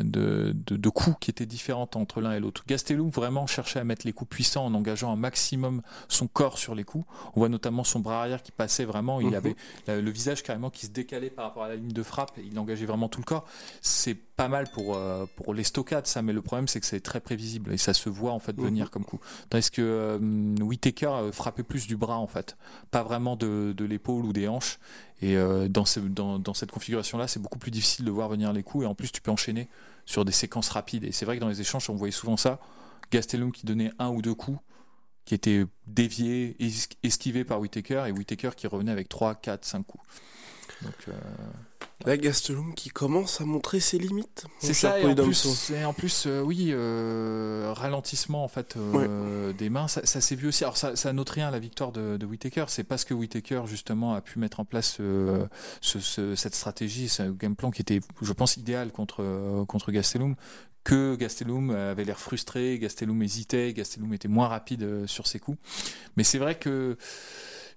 de, 0.03 0.53
de, 0.53 0.77
de 0.77 0.89
coups 0.89 1.15
qui 1.19 1.31
étaient 1.31 1.45
différentes 1.45 1.95
entre 1.95 2.21
l'un 2.21 2.31
et 2.33 2.39
l'autre. 2.39 2.63
Gastelum 2.67 3.09
vraiment 3.09 3.47
cherchait 3.47 3.79
à 3.79 3.83
mettre 3.83 4.05
les 4.05 4.13
coups 4.13 4.29
puissants 4.29 4.65
en 4.65 4.73
engageant 4.73 5.11
un 5.11 5.15
maximum 5.15 5.81
son 6.07 6.27
corps 6.27 6.57
sur 6.57 6.75
les 6.75 6.83
coups. 6.83 7.05
On 7.35 7.39
voit 7.39 7.49
notamment 7.49 7.83
son 7.83 7.99
bras 7.99 8.21
arrière 8.21 8.43
qui 8.43 8.51
passait 8.51 8.85
vraiment, 8.85 9.19
il 9.19 9.27
Mhm. 9.29 9.33
avait 9.35 9.55
la- 9.87 9.99
le 10.01 10.11
visage 10.11 10.43
carrément 10.43 10.69
qui 10.69 10.85
se 10.85 10.91
décalait 10.91 11.29
par 11.29 11.45
rapport 11.45 11.63
à 11.63 11.69
la 11.69 11.75
ligne 11.75 11.91
de 11.91 12.03
frappe, 12.03 12.37
et 12.37 12.43
il 12.49 12.57
engageait 12.59 12.85
vraiment 12.85 13.09
tout 13.09 13.19
le 13.19 13.25
corps. 13.25 13.45
C'est 13.81 14.15
pas 14.35 14.47
mal 14.49 14.65
pour, 14.73 14.95
euh, 14.95 15.25
pour 15.37 15.53
les 15.53 15.63
stockades, 15.63 16.07
ça, 16.07 16.21
mais 16.21 16.33
le 16.33 16.41
problème 16.41 16.67
c'est 16.67 16.79
que 16.81 16.85
c'est 16.85 16.99
très 16.99 17.21
prévisible 17.21 17.71
et 17.73 17.77
ça 17.77 17.93
se 17.93 18.09
voit 18.09 18.31
en 18.33 18.39
fait 18.39 18.57
Mhm. 18.57 18.63
venir 18.65 18.91
comme 18.91 19.05
coup. 19.05 19.19
Tandis 19.49 19.71
que 19.71 20.19
Whitaker 20.61 21.07
euh, 21.07 21.31
frappait 21.31 21.63
plus 21.63 21.87
du 21.87 21.95
bras 21.97 22.17
en 22.17 22.27
fait, 22.27 22.57
pas 22.91 23.01
vraiment 23.03 23.35
de, 23.35 23.73
de 23.75 23.85
l'épaule 23.85 24.25
ou 24.25 24.33
des 24.33 24.47
hanches. 24.47 24.77
Et 25.21 25.35
euh, 25.37 25.67
dans, 25.69 25.85
ce- 25.85 25.99
dans, 25.99 26.39
dans 26.39 26.53
cette 26.53 26.71
configuration-là, 26.71 27.27
c'est 27.27 27.41
beaucoup 27.41 27.57
plus 27.59 27.71
difficile 27.71 28.05
de 28.05 28.11
voir 28.11 28.29
venir 28.29 28.51
les 28.53 28.63
coups. 28.63 28.83
Et 28.83 28.87
en 28.87 28.95
plus, 28.95 29.11
tu 29.11 29.21
peux 29.21 29.31
enchaîner 29.31 29.69
sur 30.05 30.25
des 30.25 30.31
séquences 30.31 30.69
rapides. 30.69 31.03
Et 31.05 31.11
c'est 31.11 31.25
vrai 31.25 31.35
que 31.37 31.41
dans 31.41 31.47
les 31.49 31.61
échanges, 31.61 31.89
on 31.89 31.95
voyait 31.95 32.11
souvent 32.11 32.37
ça. 32.37 32.59
Gastelum 33.11 33.51
qui 33.51 33.65
donnait 33.65 33.91
un 33.99 34.09
ou 34.09 34.21
deux 34.21 34.35
coups, 34.35 34.59
qui 35.25 35.33
étaient 35.33 35.65
déviés, 35.87 36.55
es- 36.59 36.87
esquivés 37.03 37.43
par 37.45 37.59
Whitaker, 37.59 38.03
et 38.07 38.11
Whitaker 38.11 38.51
qui 38.55 38.67
revenait 38.67 38.91
avec 38.91 39.09
3, 39.09 39.35
4, 39.35 39.65
5 39.65 39.83
coups. 39.85 40.03
Donc, 40.81 40.93
euh, 41.07 41.11
La 42.05 42.17
Gastelum 42.17 42.73
qui 42.75 42.89
commence 42.89 43.39
à 43.41 43.45
montrer 43.45 43.79
ses 43.79 43.97
limites. 43.97 44.45
c'est 44.59 44.73
ça, 44.73 44.99
et 44.99 45.05
en 45.05 45.15
plus, 45.15 45.71
et 45.71 45.85
en 45.85 45.93
plus 45.93 46.25
euh, 46.27 46.41
oui, 46.41 46.69
euh, 46.71 47.71
ralentissement 47.75 48.43
en 48.43 48.47
fait 48.47 48.75
euh, 48.77 49.53
des 49.53 49.69
mains, 49.69 49.87
ça, 49.87 50.05
ça 50.05 50.19
s'est 50.21 50.35
vu 50.35 50.49
aussi. 50.49 50.63
Alors 50.63 50.77
ça, 50.77 50.95
ça 50.95 51.13
note 51.13 51.29
rien 51.29 51.49
la 51.49 51.59
victoire 51.59 51.91
de, 51.91 52.17
de 52.17 52.25
Whitaker, 52.25 52.65
c'est 52.67 52.83
parce 52.83 53.05
que 53.05 53.13
Whitaker 53.13 53.63
justement 53.67 54.13
a 54.13 54.21
pu 54.21 54.37
mettre 54.39 54.59
en 54.59 54.65
place 54.65 54.95
ce- 54.97 55.47
ce- 55.81 56.35
cette 56.35 56.55
stratégie, 56.55 57.07
ce 57.09 57.23
game 57.23 57.55
plan 57.55 57.71
qui 57.71 57.81
était, 57.81 58.01
je 58.21 58.33
pense, 58.33 58.57
idéal 58.57 58.91
contre 58.91 59.63
contre 59.67 59.91
Gastelum. 59.91 60.35
Que 60.83 61.15
Gastelum 61.15 61.71
avait 61.71 62.03
l'air 62.03 62.19
frustré, 62.19 62.77
Gastelum 62.77 63.19
hésitait, 63.23 63.73
Gastelum 63.73 64.13
était 64.13 64.27
moins 64.27 64.47
rapide 64.47 65.07
sur 65.07 65.25
ses 65.25 65.39
coups. 65.39 65.57
Mais 66.15 66.23
c'est 66.23 66.37
vrai 66.37 66.53
que 66.59 66.95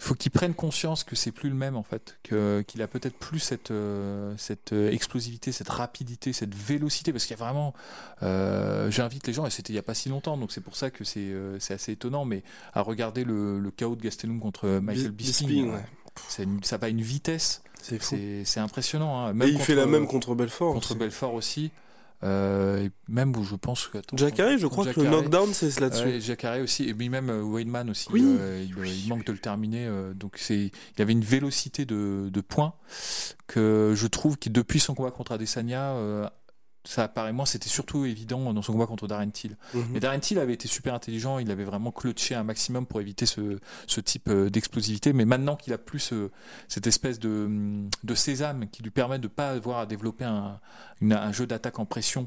faut 0.00 0.14
qu'il 0.14 0.30
prenne 0.30 0.54
conscience 0.54 1.02
que 1.04 1.16
c'est 1.16 1.32
plus 1.32 1.48
le 1.48 1.56
même 1.56 1.76
en 1.76 1.82
fait, 1.82 2.18
que 2.22 2.62
qu'il 2.66 2.82
a 2.82 2.86
peut-être 2.88 3.16
plus 3.18 3.40
cette 3.40 3.70
euh, 3.72 4.32
cette 4.36 4.72
euh, 4.72 4.90
explosivité, 4.92 5.50
cette 5.52 5.68
rapidité, 5.70 6.32
cette 6.32 6.54
vélocité, 6.54 7.12
parce 7.12 7.24
qu'il 7.24 7.36
y 7.36 7.40
a 7.40 7.44
vraiment. 7.44 7.74
euh, 8.22 8.90
J'invite 8.90 9.26
les 9.26 9.32
gens 9.32 9.46
et 9.46 9.50
c'était 9.50 9.72
il 9.72 9.76
y 9.76 9.78
a 9.80 9.82
pas 9.82 9.94
si 9.94 10.08
longtemps, 10.08 10.36
donc 10.36 10.52
c'est 10.52 10.60
pour 10.60 10.76
ça 10.76 10.90
que 10.90 11.04
c'est 11.04 11.18
euh, 11.20 11.58
c'est 11.58 11.74
assez 11.74 11.92
étonnant, 11.92 12.24
mais 12.24 12.42
à 12.74 12.80
regarder 12.82 13.24
le, 13.24 13.58
le 13.58 13.70
chaos 13.70 13.96
de 13.96 14.02
Gastelum 14.02 14.40
contre 14.40 14.68
Michael 14.68 15.10
Bis- 15.10 15.26
Bisping, 15.26 15.48
Bisping, 15.48 15.72
ouais. 15.72 16.44
une- 16.44 16.62
ça 16.64 16.76
va 16.76 16.86
à 16.86 16.90
une 16.90 17.02
vitesse, 17.02 17.62
C'est 17.82 18.60
impressionnant. 18.60 19.18
Hein. 19.18 19.30
Et 19.30 19.34
Même 19.34 19.48
il 19.48 19.58
fait 19.58 19.74
la 19.74 19.86
même 19.86 20.06
contre 20.06 20.34
Belfort. 20.34 20.74
contre. 20.74 20.94
Belfort 20.94 21.34
aussi, 21.34 21.70
euh, 22.24 22.88
même 23.08 23.34
où 23.36 23.44
je 23.44 23.54
pense 23.54 23.86
que 23.86 23.98
attends, 23.98 24.16
Jacare, 24.16 24.58
je 24.58 24.66
crois 24.66 24.86
que 24.92 25.00
le 25.00 25.08
knockdown, 25.08 25.52
c'est 25.54 25.78
là-dessus. 25.78 26.04
Ouais, 26.04 26.20
Jacare 26.20 26.58
aussi, 26.60 26.88
et 26.88 26.94
puis 26.94 27.08
même 27.08 27.30
euh, 27.30 27.42
Weidman 27.42 27.88
aussi. 27.90 28.08
Oui. 28.10 28.22
euh, 28.24 28.64
il, 28.68 28.86
il 28.86 29.08
manque 29.08 29.24
de 29.24 29.32
le 29.32 29.38
terminer. 29.38 29.86
euh, 29.86 30.14
donc 30.14 30.36
c'est, 30.36 30.70
il 30.96 31.02
avait 31.02 31.12
une 31.12 31.22
vélocité 31.24 31.84
de, 31.84 32.28
de 32.32 32.40
points 32.40 32.74
que 33.46 33.92
je 33.96 34.06
trouve 34.06 34.36
que 34.38 34.48
depuis 34.48 34.80
son 34.80 34.94
combat 34.94 35.10
contre 35.10 35.32
Adesanya, 35.32 35.92
euh, 35.92 36.28
ça 36.90 37.04
apparaît 37.04 37.32
moins. 37.32 37.44
C'était 37.44 37.68
surtout 37.68 38.04
évident 38.06 38.52
dans 38.54 38.62
son 38.62 38.72
combat 38.72 38.86
contre 38.86 39.06
Darren 39.06 39.30
Till. 39.30 39.56
Mhm. 39.74 39.88
Mais 39.92 40.00
Darren 40.00 40.20
Till 40.20 40.38
avait 40.38 40.54
été 40.54 40.68
super 40.68 40.94
intelligent. 40.94 41.38
Il 41.38 41.50
avait 41.50 41.64
vraiment 41.64 41.92
clutché 41.92 42.34
un 42.34 42.44
maximum 42.44 42.86
pour 42.86 43.00
éviter 43.00 43.26
ce, 43.26 43.58
ce 43.86 44.00
type 44.00 44.28
euh, 44.28 44.48
d'explosivité. 44.48 45.12
Mais 45.12 45.24
maintenant 45.26 45.56
qu'il 45.56 45.72
a 45.74 45.78
plus 45.78 45.98
ce- 46.00 46.30
cette 46.66 46.86
espèce 46.86 47.18
de, 47.18 47.48
de 48.04 48.14
sésame 48.14 48.68
qui 48.70 48.82
lui 48.82 48.90
permet 48.90 49.18
de 49.18 49.28
pas 49.28 49.50
avoir 49.50 49.80
à 49.80 49.86
développer 49.86 50.24
un, 50.24 50.60
une- 51.02 51.12
un 51.12 51.30
jeu 51.32 51.46
d'attaque 51.46 51.78
en 51.78 51.84
pression 51.84 52.26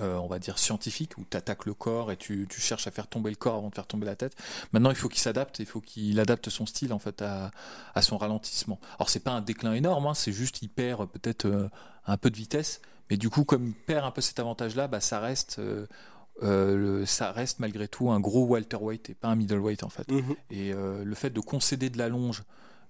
euh, 0.00 0.16
on 0.16 0.26
va 0.26 0.40
dire 0.40 0.58
scientifique, 0.58 1.16
où 1.18 1.24
tu 1.30 1.36
attaques 1.36 1.66
le 1.66 1.72
corps 1.74 2.10
et 2.10 2.16
tu, 2.16 2.48
tu 2.50 2.60
cherches 2.60 2.88
à 2.88 2.90
faire 2.90 3.06
tomber 3.06 3.30
le 3.30 3.36
corps 3.36 3.54
avant 3.54 3.68
de 3.68 3.74
faire 3.76 3.86
tomber 3.86 4.06
la 4.06 4.16
tête. 4.16 4.34
Maintenant, 4.72 4.90
il 4.90 4.96
faut 4.96 5.08
qu'il 5.08 5.20
s'adapte, 5.20 5.60
il 5.60 5.66
faut 5.66 5.80
qu'il 5.80 6.18
adapte 6.18 6.50
son 6.50 6.66
style 6.66 6.92
en 6.92 6.98
fait 6.98 7.22
à, 7.22 7.52
à 7.94 8.02
son 8.02 8.18
ralentissement. 8.18 8.80
Alors, 8.98 9.08
c'est 9.08 9.20
pas 9.20 9.30
un 9.30 9.40
déclin 9.40 9.72
énorme, 9.72 10.06
hein, 10.08 10.14
c'est 10.14 10.32
juste 10.32 10.62
il 10.62 10.68
perd 10.68 11.08
peut-être 11.08 11.44
euh, 11.46 11.68
un 12.08 12.16
peu 12.16 12.28
de 12.30 12.36
vitesse, 12.36 12.80
mais 13.10 13.16
du 13.16 13.30
coup, 13.30 13.44
comme 13.44 13.66
il 13.68 13.74
perd 13.74 14.04
un 14.04 14.10
peu 14.10 14.20
cet 14.20 14.38
avantage-là, 14.40 14.88
bah, 14.88 15.00
ça 15.00 15.20
reste. 15.20 15.58
euh, 15.58 15.86
euh, 16.42 16.76
le- 16.76 17.06
ça 17.06 17.30
reste 17.30 17.60
malgré 17.60 17.86
tout 17.86 18.10
un 18.10 18.18
gros 18.18 18.44
welterweight 18.44 19.10
et 19.10 19.14
pas 19.14 19.28
un 19.28 19.36
middleweight 19.36 19.84
en 19.84 19.88
fait. 19.88 20.10
Mhm. 20.10 20.34
Et 20.50 20.72
euh, 20.72 21.04
le 21.04 21.14
fait 21.14 21.30
de 21.30 21.38
concéder 21.40 21.90
de 21.90 21.98
la 21.98 22.08
longe 22.08 22.42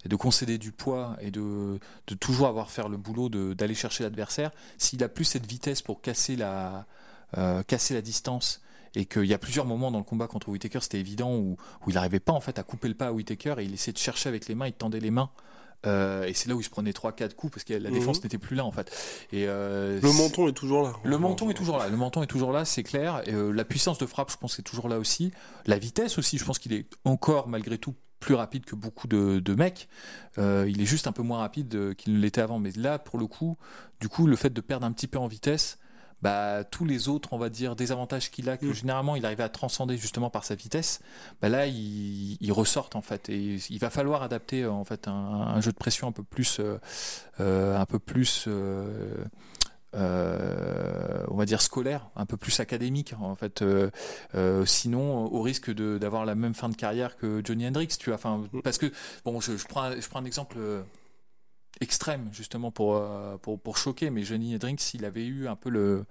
et 0.03 0.09
de 0.09 0.15
concéder 0.15 0.57
du 0.57 0.71
poids 0.71 1.15
et 1.21 1.29
de, 1.29 1.77
de 2.07 2.15
toujours 2.15 2.47
avoir 2.47 2.71
faire 2.71 2.89
le 2.89 2.97
boulot 2.97 3.29
d'aller 3.29 3.75
chercher 3.75 4.03
l'adversaire, 4.03 4.49
s'il 4.79 5.03
a 5.03 5.09
plus 5.09 5.25
cette 5.25 5.45
vitesse 5.45 5.83
pour 5.83 6.01
casser 6.01 6.35
la, 6.35 6.87
euh, 7.37 7.61
casser 7.61 7.93
la 7.93 8.01
distance 8.01 8.61
et 8.95 9.05
qu'il 9.05 9.25
y 9.25 9.33
a 9.33 9.37
plusieurs 9.37 9.65
moments 9.65 9.91
dans 9.91 9.99
le 9.99 10.03
combat 10.05 10.25
contre 10.27 10.49
Whitaker, 10.49 10.79
c'était 10.81 10.99
évident 10.99 11.35
où, 11.35 11.55
où 11.85 11.89
il 11.89 11.93
n'arrivait 11.95 12.19
pas 12.19 12.33
en 12.33 12.39
fait 12.41 12.57
à 12.57 12.63
couper 12.63 12.87
le 12.87 12.95
pas 12.95 13.07
à 13.07 13.11
Whitaker 13.11 13.55
et 13.59 13.63
il 13.63 13.73
essayait 13.75 13.93
de 13.93 13.97
chercher 13.99 14.27
avec 14.29 14.47
les 14.47 14.55
mains, 14.55 14.67
il 14.67 14.73
tendait 14.73 14.99
les 14.99 15.11
mains. 15.11 15.29
Euh, 15.85 16.25
et 16.25 16.33
c'est 16.33 16.49
là 16.49 16.55
où 16.55 16.59
il 16.59 16.63
se 16.63 16.69
prenait 16.69 16.91
3-4 16.91 17.35
coups 17.35 17.53
parce 17.53 17.63
que 17.63 17.73
la 17.73 17.91
défense 17.91 18.17
Mhm. 18.17 18.23
n'était 18.23 18.37
plus 18.37 18.55
là 18.55 18.65
en 18.65 18.71
fait. 18.71 18.91
Et 19.31 19.45
euh, 19.47 19.99
Le 20.01 20.11
menton 20.13 20.47
est 20.47 20.53
toujours 20.53 20.83
là. 20.83 20.93
le 21.03 21.17
menton 21.17 21.49
est 21.49 21.53
toujours 21.53 21.77
là. 21.77 21.87
Le 21.89 21.97
menton 21.97 22.23
est 22.23 22.27
toujours 22.27 22.51
là, 22.51 22.65
c'est 22.65 22.83
clair. 22.83 23.21
Et, 23.27 23.33
euh, 23.33 23.51
la 23.51 23.65
puissance 23.65 23.97
de 23.97 24.05
frappe, 24.05 24.31
je 24.31 24.37
pense, 24.37 24.57
est 24.59 24.63
toujours 24.63 24.89
là 24.89 24.97
aussi. 24.99 25.31
La 25.67 25.77
vitesse 25.77 26.17
aussi, 26.17 26.37
je 26.37 26.45
pense 26.45 26.57
qu'il 26.59 26.73
est 26.73 26.87
encore 27.03 27.47
malgré 27.47 27.77
tout 27.77 27.93
plus 28.19 28.33
rapide 28.33 28.65
que 28.65 28.75
beaucoup 28.75 29.07
de, 29.07 29.39
de 29.39 29.53
mecs. 29.55 29.87
Euh, 30.39 30.65
il 30.67 30.81
est 30.81 30.85
juste 30.85 31.05
un 31.05 31.11
peu 31.11 31.21
moins 31.21 31.39
rapide 31.39 31.93
qu'il 31.95 32.13
ne 32.13 32.19
l'était 32.19 32.41
avant. 32.41 32.57
Mais 32.59 32.71
là, 32.75 32.97
pour 32.97 33.19
le 33.19 33.27
coup, 33.27 33.57
du 33.99 34.09
coup, 34.09 34.25
le 34.25 34.35
fait 34.35 34.49
de 34.51 34.61
perdre 34.61 34.87
un 34.87 34.91
petit 34.91 35.05
peu 35.07 35.19
en 35.19 35.27
vitesse, 35.27 35.77
bah, 36.25 36.63
tous 36.63 36.85
les 36.85 37.07
autres, 37.07 37.29
on 37.33 37.37
va 37.37 37.49
dire, 37.49 37.75
désavantages 37.75 38.31
qu'il 38.31 38.49
a, 38.49 38.57
que 38.57 38.65
Mm. 38.65 38.73
généralement 38.73 39.15
il 39.15 39.25
arrivait 39.25 39.43
à 39.43 39.49
transcender 39.49 39.95
justement 39.97 40.29
par 40.31 40.43
sa 40.43 40.55
vitesse, 40.55 40.99
bah 41.41 41.49
là, 41.49 41.67
ils 41.67 42.37
il 42.41 42.51
ressortent 42.51 42.95
en 42.95 43.01
fait. 43.01 43.29
Et 43.29 43.57
il 43.69 43.79
va 43.79 43.89
falloir 43.89 44.23
adapter 44.23 44.63
euh, 44.63 44.71
en 44.71 44.83
fait 44.85 45.07
un, 45.07 45.11
un 45.57 45.61
jeu 45.61 45.71
de 45.71 45.77
pression 45.77 46.07
un 46.07 46.11
peu 46.11 46.23
plus, 46.23 46.59
euh, 46.59 46.77
euh, 47.39 47.77
un 47.79 47.85
peu 47.85 47.99
plus. 47.99 48.45
euh, 48.47 49.23
euh, 49.95 51.23
on 51.29 51.35
va 51.35 51.45
dire 51.45 51.61
scolaire, 51.61 52.07
un 52.15 52.25
peu 52.25 52.37
plus 52.37 52.59
académique 52.59 53.13
en 53.19 53.35
fait. 53.35 53.61
Euh, 53.61 53.89
euh, 54.35 54.65
sinon, 54.65 55.25
au 55.33 55.41
risque 55.41 55.71
d'avoir 55.73 56.25
la 56.25 56.35
même 56.35 56.53
fin 56.53 56.69
de 56.69 56.75
carrière 56.75 57.15
que 57.17 57.41
Johnny 57.45 57.67
Hendrix, 57.67 57.87
tu 57.99 58.09
vois. 58.09 58.15
Enfin, 58.15 58.43
Mm. 58.51 58.61
parce 58.61 58.77
que 58.77 58.91
bon, 59.23 59.39
je, 59.39 59.55
je 59.57 59.65
prends, 59.67 59.83
un- 59.83 59.99
je 59.99 60.07
prends 60.09 60.19
un 60.19 60.25
exemple 60.25 60.57
extrême 61.85 62.27
justement 62.33 62.69
pour, 62.71 62.95
euh, 62.97 63.37
pour 63.37 63.57
pour 63.59 63.77
choquer, 63.77 64.09
mais 64.09 64.23
Johnny 64.23 64.53
Hendrix, 64.55 64.91
il 64.93 65.05
avait 65.05 65.25
eu 65.25 65.47
un 65.47 65.55
peu 65.55 65.69
le 65.69 66.05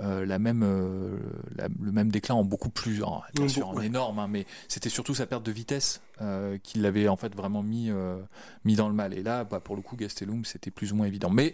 euh, 0.00 0.24
la 0.24 0.38
même 0.38 0.62
euh, 0.64 1.18
la- 1.56 1.68
le 1.80 1.90
même 1.92 2.10
déclin 2.10 2.36
en 2.36 2.44
beaucoup 2.44 2.70
plus 2.70 3.02
en, 3.02 3.20
bien 3.34 3.48
sûr 3.48 3.68
en 3.68 3.80
énorme 3.80 4.20
hein, 4.20 4.28
mais 4.28 4.46
c'était 4.68 4.88
surtout 4.90 5.12
sa 5.12 5.26
perte 5.26 5.42
de 5.44 5.50
vitesse 5.50 6.00
euh, 6.20 6.56
qui 6.62 6.78
l'avait 6.78 7.08
en 7.08 7.16
fait 7.16 7.34
vraiment 7.34 7.64
mis 7.64 7.90
mis 8.64 8.76
dans 8.76 8.88
le 8.88 8.94
mal 8.94 9.12
et 9.12 9.24
là 9.24 9.42
bah, 9.42 9.58
pour 9.58 9.74
le 9.74 9.82
coup 9.82 9.96
Gastelum 9.96 10.44
c'était 10.44 10.70
plus 10.70 10.92
ou 10.92 10.96
moins 10.96 11.06
évident 11.06 11.30
mais 11.30 11.52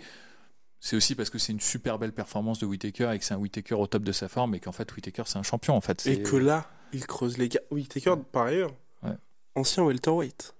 c'est 0.78 0.94
aussi 0.94 1.14
parce 1.14 1.30
que 1.30 1.38
c'est 1.38 1.52
une 1.52 1.60
super 1.60 1.98
belle 1.98 2.12
performance 2.12 2.58
de 2.58 2.66
Whitaker 2.66 3.12
et 3.14 3.18
que 3.18 3.24
c'est 3.24 3.32
un 3.32 3.38
Whitaker 3.38 3.76
au 3.76 3.86
top 3.86 4.02
de 4.02 4.12
sa 4.12 4.28
forme 4.28 4.54
et 4.54 4.60
qu'en 4.60 4.72
fait 4.72 4.94
Whitaker 4.94 5.22
c'est 5.24 5.38
un 5.38 5.42
champion 5.42 5.74
en 5.74 5.80
fait 5.80 6.06
Et 6.06 6.22
que 6.22 6.36
là, 6.36 6.66
il 6.92 7.06
creuse 7.06 7.38
les 7.38 7.48
gars. 7.48 7.60
Oui, 7.70 7.86
Taker, 7.86 8.16
par 8.30 8.44
ailleurs, 8.48 8.72
Ouais. 9.02 9.16
ancien 9.54 9.82
welterweight. 9.84 10.54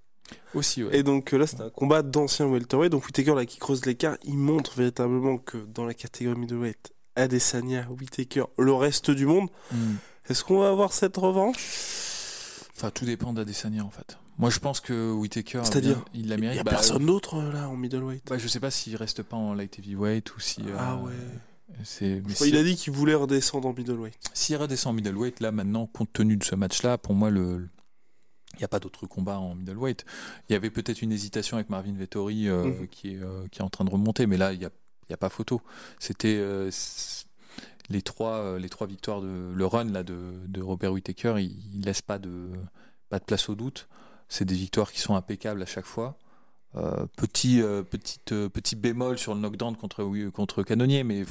Aussi 0.54 0.82
ouais. 0.84 0.98
Et 0.98 1.02
donc 1.02 1.32
euh, 1.34 1.38
là, 1.38 1.46
c'est 1.46 1.60
un 1.60 1.70
combat 1.70 2.02
d'ancien 2.02 2.46
welterweight. 2.46 2.90
Donc 2.92 3.04
Whitaker, 3.06 3.34
là, 3.34 3.44
qui 3.46 3.58
creuse 3.58 3.84
l'écart, 3.86 4.16
il 4.24 4.36
montre 4.38 4.74
véritablement 4.76 5.38
que 5.38 5.58
dans 5.74 5.84
la 5.84 5.94
catégorie 5.94 6.38
middleweight, 6.38 6.92
Adesanya, 7.16 7.86
Whitaker, 7.90 8.44
le 8.58 8.72
reste 8.72 9.10
du 9.10 9.26
monde, 9.26 9.48
Mm. 9.72 9.76
est-ce 10.28 10.44
qu'on 10.44 10.58
va 10.60 10.68
avoir 10.70 10.92
cette 10.92 11.16
revanche? 11.16 11.62
Enfin, 12.76 12.90
tout 12.90 13.04
dépend 13.04 13.32
d'Adesanya 13.32 13.84
en 13.84 13.90
fait. 13.90 14.18
Moi, 14.36 14.50
je 14.50 14.58
pense 14.58 14.80
que 14.80 15.12
Whitaker, 15.12 15.60
C'est-à-dire 15.62 16.04
il 16.12 16.28
la 16.28 16.34
Il 16.34 16.40
mérite. 16.40 16.54
n'y 16.56 16.60
a 16.60 16.64
Bah, 16.64 16.72
personne 16.72 17.06
d'autre 17.06 17.36
euh, 17.36 17.52
là 17.52 17.68
en 17.68 17.76
middleweight? 17.76 18.24
Bah, 18.28 18.36
je 18.36 18.48
sais 18.48 18.58
pas 18.58 18.72
s'il 18.72 18.96
reste 18.96 19.22
pas 19.22 19.36
en 19.36 19.54
light 19.54 19.78
heavyweight 19.78 20.34
ou 20.34 20.40
si. 20.40 20.60
euh, 20.62 20.76
ah 20.76 20.96
ouais. 20.96 21.12
C'est. 21.84 22.20
il 22.46 22.56
a 22.56 22.62
dit 22.64 22.74
qu'il 22.76 22.92
voulait 22.92 23.14
redescendre 23.14 23.68
en 23.68 23.72
middleweight. 23.72 24.14
S'il 24.32 24.56
redescend 24.56 24.90
en 24.92 24.94
middleweight, 24.94 25.38
là 25.40 25.52
maintenant, 25.52 25.86
compte 25.86 26.12
tenu 26.12 26.36
de 26.36 26.42
ce 26.44 26.54
match-là, 26.56 26.98
pour 26.98 27.14
moi, 27.14 27.30
le. 27.30 27.68
Il 28.56 28.58
n'y 28.58 28.64
a 28.64 28.68
pas 28.68 28.80
d'autre 28.80 29.06
combat 29.06 29.38
en 29.38 29.54
middleweight. 29.54 30.04
Il 30.48 30.52
y 30.52 30.56
avait 30.56 30.70
peut-être 30.70 31.02
une 31.02 31.12
hésitation 31.12 31.56
avec 31.56 31.70
Marvin 31.70 31.92
Vettori 31.94 32.48
euh, 32.48 32.64
Mhm. 32.64 32.88
qui, 32.88 33.14
est, 33.14 33.22
euh, 33.22 33.46
qui 33.50 33.60
est 33.60 33.64
en 33.64 33.70
train 33.70 33.84
de 33.84 33.90
remonter, 33.90 34.26
mais 34.26 34.36
là, 34.36 34.52
il 34.52 34.58
n'y 34.58 34.64
a, 34.64 34.70
a 35.10 35.16
pas 35.16 35.28
photo. 35.28 35.60
C'était 35.98 36.36
euh, 36.38 36.70
les, 37.88 38.02
trois, 38.02 38.58
les 38.58 38.68
trois 38.68 38.86
victoires 38.86 39.20
de 39.20 39.52
le 39.54 39.66
run 39.66 39.84
là, 39.84 40.02
de, 40.02 40.16
de 40.46 40.62
Robert 40.62 40.92
Whittaker, 40.92 41.34
il, 41.38 41.56
il 41.74 41.84
laisse 41.84 42.02
pas 42.02 42.18
de, 42.18 42.50
pas 43.10 43.18
de 43.18 43.24
place 43.24 43.48
au 43.48 43.54
doute. 43.54 43.88
C'est 44.28 44.44
des 44.46 44.54
victoires 44.54 44.90
qui 44.90 45.00
sont 45.00 45.14
impeccables 45.14 45.62
à 45.62 45.66
chaque 45.66 45.84
fois. 45.84 46.16
Euh, 46.76 47.06
petit, 47.16 47.62
euh, 47.62 47.82
petite, 47.84 48.32
euh, 48.32 48.48
petit 48.48 48.74
bémol 48.74 49.16
sur 49.16 49.32
le 49.34 49.40
knockdown 49.40 49.76
contre, 49.76 50.02
oui, 50.02 50.32
contre 50.32 50.64
Canonnier, 50.64 51.04
mais. 51.04 51.22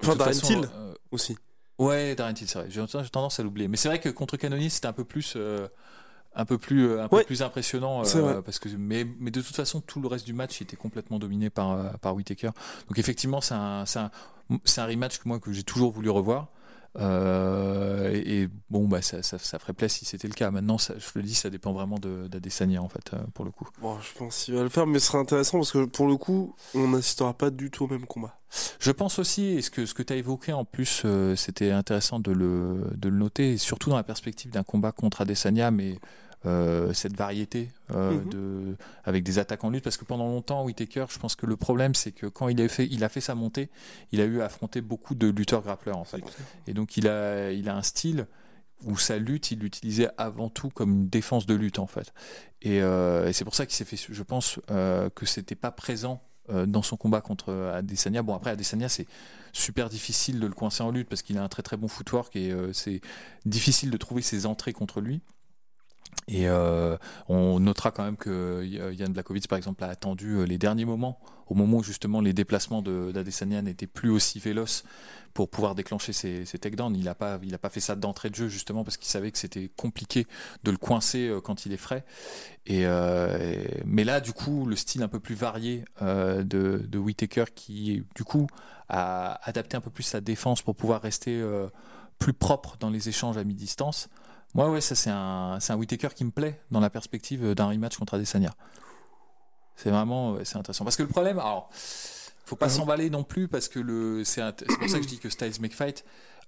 Enfin, 0.00 0.14
Darren 0.14 0.32
façon, 0.32 0.62
Aussi. 1.10 1.36
Ouais, 1.78 2.14
Darren 2.14 2.34
Till, 2.34 2.46
c'est 2.46 2.58
vrai. 2.60 2.68
J'ai 2.70 2.86
tendance 3.10 3.40
à 3.40 3.42
l'oublier. 3.42 3.66
Mais 3.66 3.76
c'est 3.76 3.88
vrai 3.88 3.98
que 4.00 4.08
contre 4.10 4.36
Canonier, 4.36 4.68
c'était 4.68 4.86
un 4.86 4.92
peu 4.92 5.04
plus, 5.04 5.36
un 6.36 6.44
peu 6.44 6.58
plus, 6.58 6.86
euh, 6.86 7.02
un 7.04 7.08
peu 7.08 7.16
Ouais. 7.16 7.24
plus 7.24 7.42
impressionnant. 7.42 8.02
Vrai. 8.02 8.42
parce 8.44 8.58
que, 8.58 8.68
mais, 8.76 9.06
mais 9.18 9.30
de 9.30 9.40
toute 9.40 9.56
façon, 9.56 9.80
tout 9.80 10.00
le 10.00 10.08
reste 10.08 10.26
du 10.26 10.32
match 10.34 10.60
était 10.62 10.76
complètement 10.76 11.18
dominé 11.18 11.50
par, 11.50 11.72
euh, 11.72 11.88
par 12.00 12.14
Whitaker. 12.14 12.50
Donc 12.88 12.98
effectivement, 12.98 13.40
c'est 13.40 13.54
un, 13.54 13.84
c'est 13.86 13.98
un, 13.98 14.10
c'est 14.64 14.80
un 14.80 14.86
rematch 14.86 15.18
que 15.18 15.28
moi 15.28 15.40
que 15.40 15.52
j'ai 15.52 15.62
toujours 15.64 15.90
voulu 15.92 16.10
revoir. 16.10 16.48
Euh, 16.98 18.10
et, 18.14 18.42
et 18.42 18.48
bon, 18.70 18.86
bah 18.88 19.02
ça, 19.02 19.22
ça, 19.22 19.38
ça 19.38 19.58
ferait 19.58 19.72
plaisir 19.74 19.98
si 19.98 20.04
c'était 20.04 20.28
le 20.28 20.34
cas. 20.34 20.50
Maintenant, 20.50 20.78
ça, 20.78 20.94
je 20.98 21.06
le 21.14 21.22
dis, 21.22 21.34
ça 21.34 21.50
dépend 21.50 21.72
vraiment 21.72 21.98
de- 21.98 22.26
d'Adesanya 22.28 22.82
en 22.82 22.88
fait, 22.88 23.12
euh, 23.12 23.18
pour 23.34 23.44
le 23.44 23.50
coup. 23.50 23.68
Bon, 23.80 23.98
je 24.00 24.18
pense 24.18 24.44
qu'il 24.44 24.54
va 24.54 24.62
le 24.62 24.68
faire, 24.68 24.86
mais 24.86 24.98
ce 24.98 25.08
sera 25.08 25.18
intéressant 25.18 25.58
parce 25.58 25.72
que 25.72 25.84
pour 25.84 26.06
le 26.06 26.16
coup, 26.16 26.54
on 26.74 26.88
n'assistera 26.88 27.34
pas 27.34 27.50
du 27.50 27.70
tout 27.70 27.84
au 27.84 27.88
même 27.88 28.06
combat. 28.06 28.38
Je 28.78 28.90
pense 28.92 29.18
aussi, 29.18 29.44
et 29.48 29.62
ce 29.62 29.70
que, 29.70 29.84
ce 29.86 29.92
que 29.94 30.02
tu 30.02 30.12
as 30.12 30.16
évoqué 30.16 30.52
en 30.52 30.64
plus, 30.64 31.02
euh, 31.04 31.36
c'était 31.36 31.70
intéressant 31.70 32.18
de 32.20 32.32
le, 32.32 32.90
de 32.94 33.08
le 33.08 33.16
noter, 33.16 33.58
surtout 33.58 33.90
dans 33.90 33.96
la 33.96 34.04
perspective 34.04 34.50
d'un 34.50 34.62
combat 34.62 34.92
contre 34.92 35.20
Adesanya, 35.22 35.70
mais 35.70 35.98
euh, 36.44 36.92
cette 36.92 37.16
variété 37.16 37.70
euh, 37.92 38.12
Mhm. 38.12 38.28
de, 38.28 38.76
avec 39.04 39.24
des 39.24 39.38
attaques 39.38 39.64
en 39.64 39.70
lutte, 39.70 39.82
parce 39.84 39.96
que 39.96 40.04
pendant 40.04 40.28
longtemps, 40.28 40.64
Whitaker, 40.64 41.06
je 41.08 41.18
pense 41.18 41.34
que 41.34 41.46
le 41.46 41.56
problème, 41.56 41.94
c'est 41.94 42.12
que 42.12 42.26
quand 42.26 42.48
il 42.48 42.60
a, 42.60 42.68
fait, 42.68 42.86
il 42.90 43.02
a 43.04 43.08
fait 43.08 43.20
sa 43.20 43.34
montée, 43.34 43.68
il 44.12 44.20
a 44.20 44.24
eu 44.24 44.40
à 44.40 44.44
affronter 44.46 44.80
beaucoup 44.80 45.14
de 45.14 45.28
lutteurs 45.28 45.62
grappleurs, 45.62 45.96
en 45.96 46.04
fait. 46.04 46.22
Et 46.66 46.74
donc, 46.74 46.96
il 46.96 47.08
a, 47.08 47.50
il 47.52 47.68
a 47.68 47.76
un 47.76 47.82
style 47.82 48.26
où 48.84 48.98
sa 48.98 49.16
lutte, 49.18 49.50
il 49.50 49.60
l'utilisait 49.60 50.10
avant 50.18 50.50
tout 50.50 50.68
comme 50.68 50.90
une 50.92 51.08
défense 51.08 51.46
de 51.46 51.54
lutte, 51.54 51.78
en 51.78 51.86
fait. 51.86 52.12
Et, 52.62 52.82
euh, 52.82 53.28
et 53.28 53.32
c'est 53.32 53.44
pour 53.44 53.54
ça 53.54 53.64
qu'il 53.66 53.74
s'est 53.74 53.84
fait, 53.86 53.96
je 53.96 54.22
pense, 54.22 54.60
euh, 54.70 55.08
que 55.10 55.24
c'était 55.26 55.54
pas 55.54 55.70
présent 55.70 56.22
euh, 56.50 56.66
dans 56.66 56.82
son 56.82 56.96
combat 56.96 57.22
contre 57.22 57.52
Adesanya. 57.74 58.22
Bon, 58.22 58.34
après, 58.34 58.50
Adesanya, 58.50 58.88
c'est 58.88 59.06
super 59.52 59.88
difficile 59.88 60.38
de 60.38 60.46
le 60.46 60.52
coincer 60.52 60.82
en 60.82 60.90
lutte 60.90 61.08
parce 61.08 61.22
qu'il 61.22 61.38
a 61.38 61.42
un 61.42 61.48
très 61.48 61.62
très 61.62 61.78
bon 61.78 61.88
footwork 61.88 62.36
et 62.36 62.54
c'est 62.74 63.00
difficile 63.46 63.90
de 63.90 63.96
trouver 63.96 64.20
ses 64.20 64.44
entrées 64.44 64.74
contre 64.74 65.00
lui. 65.00 65.22
Et 66.28 66.48
euh, 66.48 66.96
on 67.28 67.60
notera 67.60 67.92
quand 67.92 68.04
même 68.04 68.16
que 68.16 68.64
Yann 68.64 69.12
Blakovic, 69.12 69.46
par 69.46 69.58
exemple, 69.58 69.84
a 69.84 69.88
attendu 69.88 70.38
euh, 70.38 70.42
les 70.44 70.58
derniers 70.58 70.84
moments, 70.84 71.20
au 71.46 71.54
moment 71.54 71.78
où 71.78 71.82
justement 71.84 72.20
les 72.20 72.32
déplacements 72.32 72.82
de- 72.82 73.12
d'Adesanya 73.12 73.62
n'étaient 73.62 73.86
plus 73.86 74.10
aussi 74.10 74.40
véloces 74.40 74.82
pour 75.34 75.48
pouvoir 75.48 75.76
déclencher 75.76 76.12
ses, 76.12 76.44
ses 76.44 76.58
takedowns. 76.58 76.96
Il 76.96 77.04
n'a 77.04 77.14
pas, 77.14 77.38
pas 77.38 77.70
fait 77.70 77.78
ça 77.78 77.94
d'entrée 77.94 78.30
de 78.30 78.34
jeu 78.34 78.48
justement 78.48 78.82
parce 78.82 78.96
qu'il 78.96 79.06
savait 79.06 79.30
que 79.30 79.38
c'était 79.38 79.70
compliqué 79.76 80.26
de 80.64 80.72
le 80.72 80.78
coincer 80.78 81.28
euh, 81.28 81.40
quand 81.40 81.64
il 81.64 81.72
est 81.72 81.76
frais. 81.76 82.04
Et, 82.66 82.86
euh, 82.86 83.64
mais 83.84 84.02
là, 84.02 84.20
du 84.20 84.32
coup, 84.32 84.66
le 84.66 84.74
style 84.74 85.04
un 85.04 85.08
peu 85.08 85.20
plus 85.20 85.36
varié 85.36 85.84
euh, 86.02 86.42
de, 86.42 86.84
de 86.88 86.98
Whitaker 86.98 87.44
qui, 87.54 88.02
du 88.16 88.24
coup, 88.24 88.48
a 88.88 89.38
adapté 89.48 89.76
un 89.76 89.80
peu 89.80 89.90
plus 89.90 90.02
sa 90.02 90.20
défense 90.20 90.60
pour 90.62 90.74
pouvoir 90.74 91.02
rester 91.02 91.40
euh, 91.40 91.68
plus 92.18 92.32
propre 92.32 92.76
dans 92.80 92.90
les 92.90 93.08
échanges 93.08 93.36
à 93.36 93.44
mi-distance. 93.44 94.08
Moi, 94.56 94.70
ouais, 94.70 94.80
ça 94.80 94.94
c'est 94.94 95.10
un, 95.10 95.58
c'est 95.60 95.72
un 95.72 95.76
Whitaker 95.76 96.08
qui 96.14 96.24
me 96.24 96.30
plaît 96.30 96.60
dans 96.70 96.80
la 96.80 96.88
perspective 96.90 97.52
d'un 97.54 97.68
rematch 97.68 97.96
contre 97.98 98.14
Adesanya. 98.14 98.54
C'est 99.76 99.90
vraiment, 99.90 100.32
ouais, 100.32 100.44
c'est 100.46 100.56
intéressant. 100.56 100.84
Parce 100.84 100.96
que 100.96 101.02
le 101.02 101.08
problème, 101.10 101.38
alors, 101.38 101.68
faut 102.46 102.56
pas 102.56 102.66
Mhm. 102.66 102.72
s'emballer 102.72 103.10
non 103.10 103.22
plus 103.24 103.48
parce 103.48 103.68
que 103.68 103.78
le, 103.78 104.24
c'est 104.24 104.40
un- 104.40 104.54
c'est 104.58 104.78
pour 104.78 104.88
ça 104.88 104.96
que 104.98 105.02
je 105.04 105.08
dis 105.08 105.18
que 105.18 105.28
Styles 105.28 105.60
make 105.60 105.74
fight. 105.74 106.04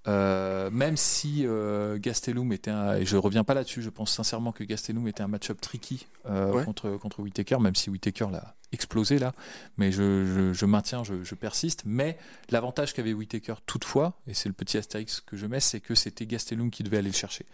Euh, 0.06 0.70
même 0.70 0.96
si 0.96 1.44
euh, 1.46 1.98
Gastelum 1.98 2.52
était 2.52 2.70
un, 2.70 2.94
et 2.96 3.04
je 3.04 3.16
reviens 3.16 3.44
pas 3.44 3.54
là-dessus, 3.54 3.82
je 3.82 3.90
pense 3.90 4.10
sincèrement 4.12 4.52
que 4.52 4.64
Gastelum 4.64 5.06
était 5.08 5.22
un 5.22 5.28
match-up 5.28 5.60
tricky 5.60 6.06
euh, 6.28 6.52
Ouais. 6.52 6.64
contre 6.64 6.90
contre 6.98 7.20
Whitaker, 7.20 7.58
même 7.58 7.74
si 7.74 7.90
Whitaker 7.90 8.26
l'a 8.30 8.54
explosé 8.72 9.18
là. 9.18 9.32
Mais 9.78 9.90
je, 9.92 10.24
je, 10.26 10.52
je 10.52 10.66
maintiens, 10.66 11.02
je, 11.02 11.24
je 11.24 11.34
persiste. 11.34 11.82
Mais 11.86 12.18
l'avantage 12.50 12.92
qu'avait 12.94 13.14
Whitaker 13.14 13.54
toutefois, 13.66 14.12
et 14.26 14.34
c'est 14.34 14.48
le 14.48 14.54
petit 14.54 14.76
astérix 14.78 15.20
que 15.20 15.36
je 15.36 15.46
mets, 15.46 15.60
c'est 15.60 15.80
que 15.80 15.94
c'était 15.94 16.26
Gastelum 16.26 16.70
qui 16.70 16.82
devait 16.82 16.98
aller 16.98 17.08
le 17.08 17.14
chercher. 17.16 17.46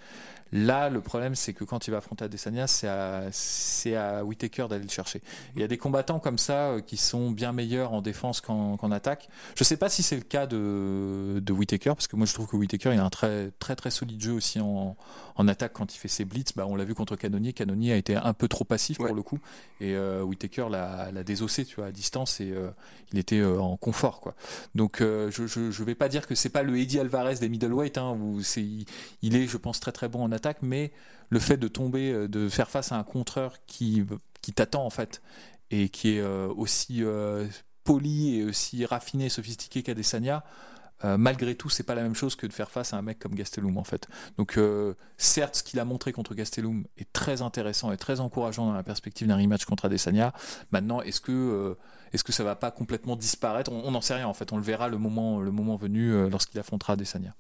Là, 0.53 0.89
le 0.91 1.01
problème, 1.01 1.35
c'est 1.35 1.53
que 1.53 1.65
quand 1.65 1.89
il 1.89 1.91
va 1.91 1.97
affronter 1.97 2.25
Adesanya, 2.27 2.67
c'est 2.69 2.87
à, 2.87 3.25
c'est 3.33 3.97
à 3.97 4.25
Whitaker 4.25 4.67
d'aller 4.69 4.85
le 4.85 4.91
chercher. 4.91 5.21
Il 5.57 5.61
y 5.61 5.65
a 5.65 5.69
des 5.69 5.79
combattants 5.79 6.21
comme 6.21 6.39
ça 6.39 6.69
euh, 6.71 6.81
qui 6.81 6.97
sont 6.97 7.31
bien 7.33 7.53
meilleurs 7.53 7.93
en 7.93 8.03
défense 8.03 8.41
qu'en 8.41 8.77
qu'en 8.77 8.93
attaque. 8.93 9.29
Je 9.57 9.65
sais 9.65 9.77
pas 9.77 9.89
si 9.89 10.03
c'est 10.05 10.15
le 10.17 10.23
cas 10.23 10.47
de, 10.47 11.41
de 11.41 11.53
Whitaker, 11.53 11.91
parce 11.95 12.07
que 12.07 12.15
moi 12.17 12.27
je 12.35 12.39
trouve 12.41 12.49
que 12.49 12.57
Whitaker 12.57 12.91
il 12.93 12.99
a 12.99 13.05
un 13.05 13.11
très 13.11 13.53
très 13.61 13.77
très 13.77 13.93
solide 13.93 14.21
jeu 14.21 14.33
aussi 14.33 14.59
en, 14.59 14.97
en 15.37 15.47
attaque 15.47 15.73
quand 15.73 15.95
il 15.95 15.99
fait 15.99 16.09
ses 16.09 16.25
blitz. 16.25 16.53
Bah, 16.57 16.67
on 16.67 16.75
l'a 16.75 16.83
vu 16.83 16.93
contre 16.93 17.15
Canonier. 17.15 17.53
Canonier 17.53 17.93
a 17.93 17.97
été 17.97 18.17
un 18.17 18.33
peu 18.33 18.49
trop 18.49 18.65
passif 18.65 18.99
Ouais. 18.99 19.07
pour 19.07 19.15
le 19.15 19.23
coup, 19.23 19.39
et 19.81 19.95
euh, 19.95 20.23
Whitaker 20.23 20.67
l'a 20.69 21.13
l'a 21.13 21.23
désossé, 21.23 21.65
tu 21.65 21.77
vois, 21.77 21.87
à 21.87 21.93
distance, 21.93 22.41
et 22.41 22.51
euh, 22.51 22.71
il 23.13 23.21
était 23.21 23.39
euh, 23.39 23.61
en 23.61 23.77
confort, 23.77 24.21
quoi. 24.21 24.35
Donc 24.75 25.01
euh, 25.01 25.31
je, 25.31 25.47
je 25.47 25.85
vais 25.85 25.95
pas 25.95 26.09
dire 26.09 26.27
que 26.27 26.35
c'est 26.35 26.49
pas 26.49 26.65
le 26.65 26.77
Eddie 26.77 26.99
Alvarez 26.99 27.37
des 27.37 27.49
middleweight, 27.49 27.99
hein, 27.99 28.19
où 28.21 28.43
c'est 28.43 28.63
il, 28.63 28.85
il 29.23 29.37
est, 29.37 29.47
je 29.47 29.57
pense, 29.57 29.79
très 29.79 29.93
très 29.93 30.09
bon 30.09 30.25
en 30.25 30.33
attaque, 30.33 30.59
mais 30.61 30.91
le 31.31 31.39
fait 31.39 31.57
de 31.57 31.69
tomber, 31.69 32.27
de 32.27 32.49
faire 32.49 32.69
face 32.69 32.91
à 32.91 32.97
un 32.97 33.05
contreur 33.05 33.55
qui 33.69 34.05
qui 34.43 34.53
t'attend 34.53 34.85
en 34.85 34.91
fait 34.91 35.23
et 35.71 35.89
qui 35.89 36.17
est 36.17 36.23
aussi 36.23 37.05
poli 37.85 38.39
et 38.41 38.45
aussi 38.45 38.85
raffiné 38.87 39.27
et 39.27 39.29
sophistiqué 39.29 39.83
qu'Adesanya, 39.83 40.43
euh, 41.05 41.19
malgré 41.19 41.55
tout, 41.55 41.69
c'est 41.69 41.83
pas 41.83 41.95
la 41.95 42.03
même 42.03 42.15
chose 42.15 42.35
que 42.35 42.47
de 42.47 42.53
faire 42.53 42.71
face 42.71 42.95
à 42.95 42.97
un 42.97 43.03
mec 43.03 43.19
comme 43.19 43.35
Gastelum 43.35 43.77
en 43.77 43.85
fait. 43.85 44.09
Donc 44.39 44.57
euh, 44.57 44.95
certes, 45.19 45.57
ce 45.57 45.63
qu'il 45.63 45.79
a 45.79 45.85
montré 45.85 46.13
contre 46.13 46.35
Gastelum 46.35 46.85
est 46.97 47.13
très 47.13 47.43
intéressant 47.43 47.93
et 47.93 47.97
très 47.97 48.21
encourageant 48.21 48.67
dans 48.67 48.73
la 48.73 48.83
perspective 48.83 49.29
d'un 49.29 49.37
rematch 49.37 49.65
contre 49.67 49.85
Adesanya. 49.85 50.33
Maintenant, 50.71 51.03
est-ce 51.03 51.21
que 51.21 51.33
euh, 51.33 51.75
est-ce 52.13 52.31
ça 52.33 52.45
va 52.45 52.57
pas 52.57 52.71
complètement 52.71 53.17
disparaître? 53.17 53.71
On 53.71 53.91
n'en 53.91 54.01
sait 54.01 54.15
rien 54.15 54.27
en 54.27 54.35
fait. 54.35 54.53
On 54.53 54.57
le 54.57 54.63
verra 54.63 54.89
le 54.89 54.99
moment 54.99 55.41
le 55.41 55.51
moment 55.51 55.77
venu 55.77 56.29
lorsqu'il 56.31 56.59
affrontera 56.59 56.95
Adesanya. 56.95 57.35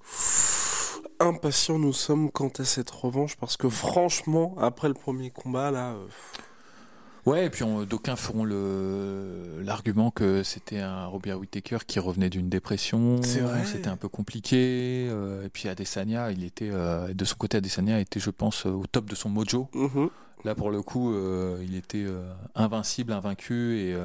Impatients 1.20 1.78
nous 1.78 1.92
sommes 1.92 2.30
quant 2.30 2.52
à 2.58 2.64
cette 2.64 2.90
revanche 2.90 3.36
parce 3.36 3.56
que 3.56 3.68
franchement, 3.68 4.56
après 4.60 4.88
le 4.88 4.94
premier 4.94 5.30
combat 5.30 5.70
là. 5.70 5.94
Ouais, 7.26 7.46
et 7.46 7.50
puis 7.50 7.64
d'aucuns 7.88 8.16
feront 8.16 8.44
le 8.44 9.62
l'argument 9.62 10.10
que 10.10 10.42
c'était 10.42 10.80
un 10.80 11.06
Robert 11.06 11.38
Whittaker 11.38 11.78
qui 11.86 11.98
revenait 11.98 12.28
d'une 12.28 12.50
dépression. 12.50 13.22
C'est 13.22 13.40
vrai. 13.40 13.64
C'était 13.64 13.88
un 13.88 13.96
peu 13.96 14.08
compliqué. 14.08 15.08
Euh, 15.10 15.46
et 15.46 15.48
puis 15.48 15.68
Adesanya, 15.68 16.30
il 16.30 16.44
était 16.44 16.70
euh, 16.70 17.12
de 17.14 17.24
son 17.24 17.36
côté, 17.36 17.56
Adesanya 17.56 17.98
était, 17.98 18.20
je 18.20 18.30
pense, 18.30 18.66
au 18.66 18.84
top 18.90 19.06
de 19.08 19.14
son 19.14 19.30
mojo. 19.30 19.68
Mhm. 19.74 20.10
Là, 20.44 20.54
pour 20.54 20.70
le 20.70 20.82
coup, 20.82 21.14
euh, 21.14 21.64
il 21.66 21.74
était 21.74 22.04
invincible, 22.54 23.12
invaincu 23.12 23.78
et 23.78 23.96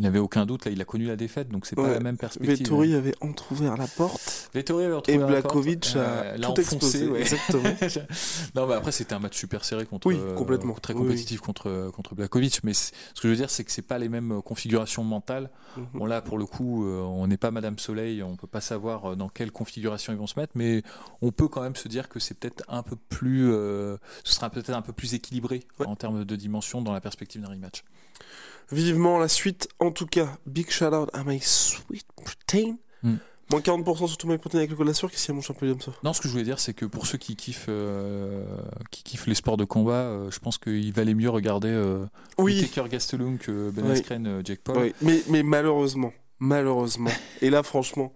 il 0.00 0.04
n'avait 0.04 0.18
aucun 0.18 0.46
doute. 0.46 0.64
Là, 0.64 0.70
il 0.70 0.80
a 0.80 0.84
connu 0.86 1.04
la 1.04 1.16
défaite, 1.16 1.50
donc 1.50 1.66
c'est 1.66 1.76
pas 1.76 1.90
la 1.90 2.00
même 2.00 2.16
perspective. 2.16 2.56
Vettori 2.56 2.94
avait 2.94 3.14
entrouvert 3.20 3.76
la 3.76 3.86
porte. 3.86 4.48
Vettori 4.54 4.84
avait 4.86 4.94
entrouvert 4.94 5.28
et 5.28 5.30
Blakovic 5.30 5.94
a 5.94 6.38
tout 6.38 6.58
explosé. 6.58 7.10
Exactement. 7.16 7.62
non, 8.54 8.66
mais 8.66 8.74
après 8.74 8.92
c'était 8.92 9.14
un 9.14 9.18
match 9.18 9.36
super 9.36 9.62
serré 9.62 9.84
contre. 9.84 10.06
Oui, 10.06 10.18
complètement. 10.36 10.74
très 10.74 10.94
compétitif 10.94 11.40
contre 11.40 11.90
contre 11.94 12.14
Blakovic, 12.14 12.64
mais 12.64 12.72
ce 12.72 12.90
que 12.90 13.22
je 13.24 13.28
veux 13.28 13.36
dire, 13.36 13.50
c'est 13.50 13.62
que 13.62 13.70
c'est 13.70 13.82
pas 13.82 13.98
les 13.98 14.08
mêmes 14.08 14.40
configurations 14.42 15.04
mentales. 15.04 15.50
Mhm. 15.76 15.86
Bon 15.94 16.06
là, 16.06 16.22
pour 16.22 16.38
le 16.38 16.46
coup, 16.46 16.86
euh, 16.86 17.02
on 17.02 17.26
n'est 17.26 17.36
pas 17.36 17.50
Madame 17.50 17.78
Soleil, 17.78 18.22
on 18.22 18.36
peut 18.36 18.46
pas 18.46 18.60
savoir 18.62 19.12
euh, 19.12 19.16
dans 19.16 19.28
quelle 19.28 19.52
configuration 19.52 20.12
ils 20.12 20.18
vont 20.18 20.26
se 20.26 20.38
mettre, 20.38 20.52
mais 20.54 20.82
on 21.20 21.30
peut 21.30 21.48
quand 21.48 21.62
même 21.62 21.76
se 21.76 21.88
dire 21.88 22.08
que 22.08 22.18
c'est 22.18 22.34
peut-être 22.34 22.64
un 22.68 22.82
peu 22.82 22.96
plus, 22.96 23.52
euh, 23.52 23.96
ce 24.24 24.34
sera 24.34 24.48
peut-être 24.48 24.70
un 24.70 24.82
peu 24.82 24.92
plus 24.92 25.14
équilibré 25.14 25.60
en 25.84 25.96
termes 25.96 26.24
de 26.24 26.36
dimension 26.36 26.80
dans 26.80 26.92
la 26.92 27.00
perspective 27.00 27.42
d'un 27.42 27.48
rematch. 27.48 27.84
Vivement 28.72 29.18
la 29.18 29.28
suite. 29.28 29.68
En 29.78 29.90
tout 29.90 30.06
cas, 30.06 30.38
big 30.46 30.70
shout 30.70 30.86
out 30.86 31.10
à 31.12 31.24
my 31.24 31.40
sweet 31.40 32.06
protein. 32.16 32.76
Mm. 33.02 33.16
Moins 33.50 33.60
40% 33.60 34.06
sur 34.06 34.16
tout 34.16 34.28
my 34.28 34.38
protein 34.38 34.58
avec 34.58 34.70
le 34.70 34.76
code 34.76 34.86
de 34.86 34.92
la. 34.92 34.96
Qu'est-ce 34.96 35.26
qu'il 35.26 35.28
y 35.28 35.30
a 35.32 35.34
mon 35.34 35.40
champion 35.40 35.76
ça? 35.80 35.90
Non, 36.04 36.12
ce 36.12 36.20
que 36.20 36.28
je 36.28 36.32
voulais 36.32 36.44
dire, 36.44 36.60
c'est 36.60 36.72
que 36.72 36.84
pour 36.84 37.06
ceux 37.06 37.18
qui 37.18 37.34
kiffent, 37.34 37.66
euh, 37.68 38.44
qui 38.92 39.02
kiffent 39.02 39.26
les 39.26 39.34
sports 39.34 39.56
de 39.56 39.64
combat, 39.64 39.92
euh, 39.92 40.30
je 40.30 40.38
pense 40.38 40.56
qu'il 40.56 40.92
valait 40.92 41.14
mieux 41.14 41.30
regarder 41.30 41.68
euh, 41.68 42.06
oui. 42.38 42.60
Taker 42.60 42.88
Gastelum 42.88 43.38
que 43.38 43.70
Ben 43.70 43.90
Askren, 43.90 44.26
euh, 44.26 44.42
Jake 44.44 44.60
Paul. 44.62 44.78
Oui. 44.78 44.94
Mais, 45.02 45.22
mais 45.28 45.42
malheureusement, 45.42 46.12
malheureusement. 46.38 47.10
Et 47.42 47.50
là, 47.50 47.64
franchement, 47.64 48.12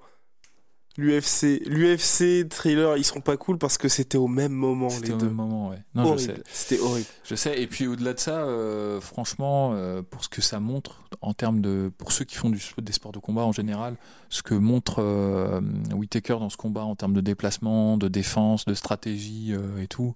l'UFC, 0.96 1.62
l'UFC 1.66 2.48
trailer, 2.48 2.96
ils 2.96 3.04
seront 3.04 3.20
pas 3.20 3.36
cool 3.36 3.58
parce 3.58 3.78
que 3.78 3.88
c'était 3.88 4.18
au 4.18 4.28
même 4.28 4.52
moment 4.52 4.88
les 5.02 5.10
au 5.10 5.16
deux. 5.16 5.26
Même 5.26 5.34
moment, 5.34 5.70
ouais. 5.70 5.82
Non, 5.94 6.16
je 6.16 6.24
sais. 6.24 6.34
C'était 6.50 6.80
horrible. 6.80 7.06
Je 7.24 7.34
sais. 7.34 7.60
Et 7.60 7.66
puis 7.66 7.86
au-delà 7.86 8.12
de 8.12 8.20
ça, 8.20 8.44
euh, 8.44 9.00
franchement, 9.00 9.72
euh, 9.74 10.02
pour 10.02 10.22
ce 10.24 10.28
que 10.28 10.40
ça 10.40 10.60
montre 10.60 11.02
en 11.20 11.34
termes 11.34 11.60
de, 11.60 11.90
pour 11.98 12.12
ceux 12.12 12.24
qui 12.24 12.36
font 12.36 12.50
du, 12.50 12.60
des 12.78 12.92
sports 12.92 13.12
de 13.12 13.18
combat 13.18 13.42
en 13.42 13.52
général, 13.52 13.96
ce 14.28 14.42
que 14.42 14.54
montre 14.54 14.96
euh, 15.00 15.60
Whitaker 15.92 16.38
dans 16.38 16.50
ce 16.50 16.56
combat 16.56 16.84
en 16.84 16.94
termes 16.94 17.14
de 17.14 17.20
déplacement, 17.20 17.96
de 17.96 18.08
défense, 18.08 18.64
de 18.64 18.74
stratégie 18.74 19.54
et 19.80 19.88
tout. 19.88 20.14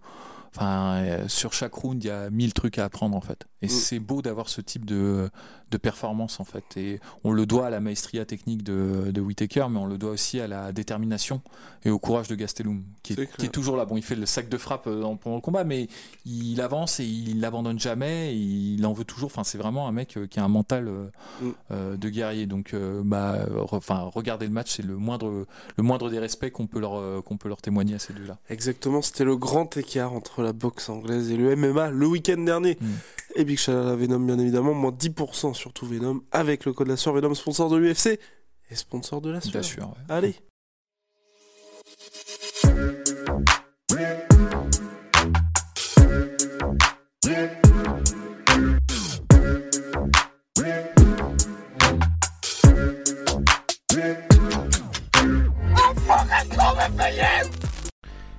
Enfin, 0.54 1.26
sur 1.28 1.52
chaque 1.52 1.74
round, 1.74 2.02
il 2.02 2.06
y 2.06 2.10
a 2.10 2.30
mille 2.30 2.52
trucs 2.52 2.78
à 2.78 2.84
apprendre 2.84 3.16
en 3.16 3.20
fait. 3.20 3.46
Et 3.62 3.66
mm. 3.66 3.70
c'est 3.70 3.98
beau 3.98 4.22
d'avoir 4.22 4.48
ce 4.48 4.60
type 4.60 4.84
de, 4.84 5.30
de 5.70 5.76
performance 5.76 6.40
en 6.40 6.44
fait. 6.44 6.76
Et 6.76 7.00
on 7.24 7.32
le 7.32 7.46
doit 7.46 7.66
à 7.66 7.70
la 7.70 7.80
maestria 7.80 8.24
technique 8.24 8.62
de, 8.62 9.10
de 9.10 9.20
Whitaker, 9.20 9.66
mais 9.70 9.78
on 9.78 9.86
le 9.86 9.98
doit 9.98 10.10
aussi 10.10 10.40
à 10.40 10.46
la 10.46 10.72
détermination 10.72 11.42
et 11.84 11.90
au 11.90 11.98
courage 11.98 12.28
de 12.28 12.34
Gastelum, 12.34 12.82
qui 13.02 13.12
est, 13.14 13.36
qui 13.36 13.46
est 13.46 13.50
toujours 13.50 13.76
là. 13.76 13.84
Bon, 13.84 13.96
il 13.96 14.02
fait 14.02 14.16
le 14.16 14.26
sac 14.26 14.48
de 14.48 14.58
frappe 14.58 14.86
euh, 14.86 15.02
pendant 15.20 15.36
le 15.36 15.42
combat, 15.42 15.64
mais 15.64 15.88
il 16.26 16.60
avance 16.60 17.00
et 17.00 17.04
il 17.04 17.38
n'abandonne 17.38 17.78
jamais. 17.78 18.36
il 18.36 18.84
en 18.84 18.92
veut 18.92 19.04
toujours. 19.04 19.26
Enfin, 19.26 19.44
c'est 19.44 19.58
vraiment 19.58 19.88
un 19.88 19.92
mec 19.92 20.16
euh, 20.16 20.26
qui 20.26 20.40
a 20.40 20.44
un 20.44 20.48
mental 20.48 20.88
euh, 20.88 21.92
mm. 21.92 21.96
de 21.96 22.08
guerrier. 22.08 22.46
Donc, 22.46 22.74
bah, 23.04 23.46
enfin, 23.70 24.10
regarder 24.14 24.46
le 24.46 24.52
match, 24.52 24.76
c'est 24.76 24.84
le 24.84 24.96
moindre, 24.96 25.46
le 25.76 25.82
moindre 25.82 26.10
des 26.10 26.18
respects 26.18 26.50
qu'on 26.50 26.66
peut 26.66 26.80
leur, 26.80 27.24
qu'on 27.24 27.36
peut 27.36 27.48
leur 27.48 27.60
témoigner 27.60 27.94
à 27.94 27.98
ces 27.98 28.12
deux-là. 28.12 28.38
Exactement. 28.50 29.02
C'était 29.02 29.24
le 29.24 29.36
grand 29.36 29.76
écart 29.76 30.12
entre 30.12 30.37
la 30.42 30.52
boxe 30.52 30.88
anglaise 30.88 31.30
et 31.30 31.36
le 31.36 31.54
MMA 31.54 31.90
le 31.90 32.06
week-end 32.06 32.38
dernier. 32.38 32.76
Mm. 32.80 32.86
Et 33.36 33.44
Big 33.44 33.58
Shout 33.58 33.72
à 33.72 33.94
Venom, 33.94 34.20
bien 34.20 34.38
évidemment, 34.38 34.74
moins 34.74 34.90
10% 34.90 35.54
sur 35.54 35.72
tout 35.72 35.86
Venom, 35.86 36.22
avec 36.32 36.64
le 36.64 36.72
code 36.72 36.88
la 36.88 36.96
sueur 36.96 37.14
Venom, 37.14 37.34
sponsor 37.34 37.70
de 37.70 37.76
l'UFC 37.76 38.18
et 38.70 38.74
sponsor 38.74 39.20
de 39.20 39.30
la 39.30 39.40
sueur. 39.40 39.94
Allez. 40.08 40.36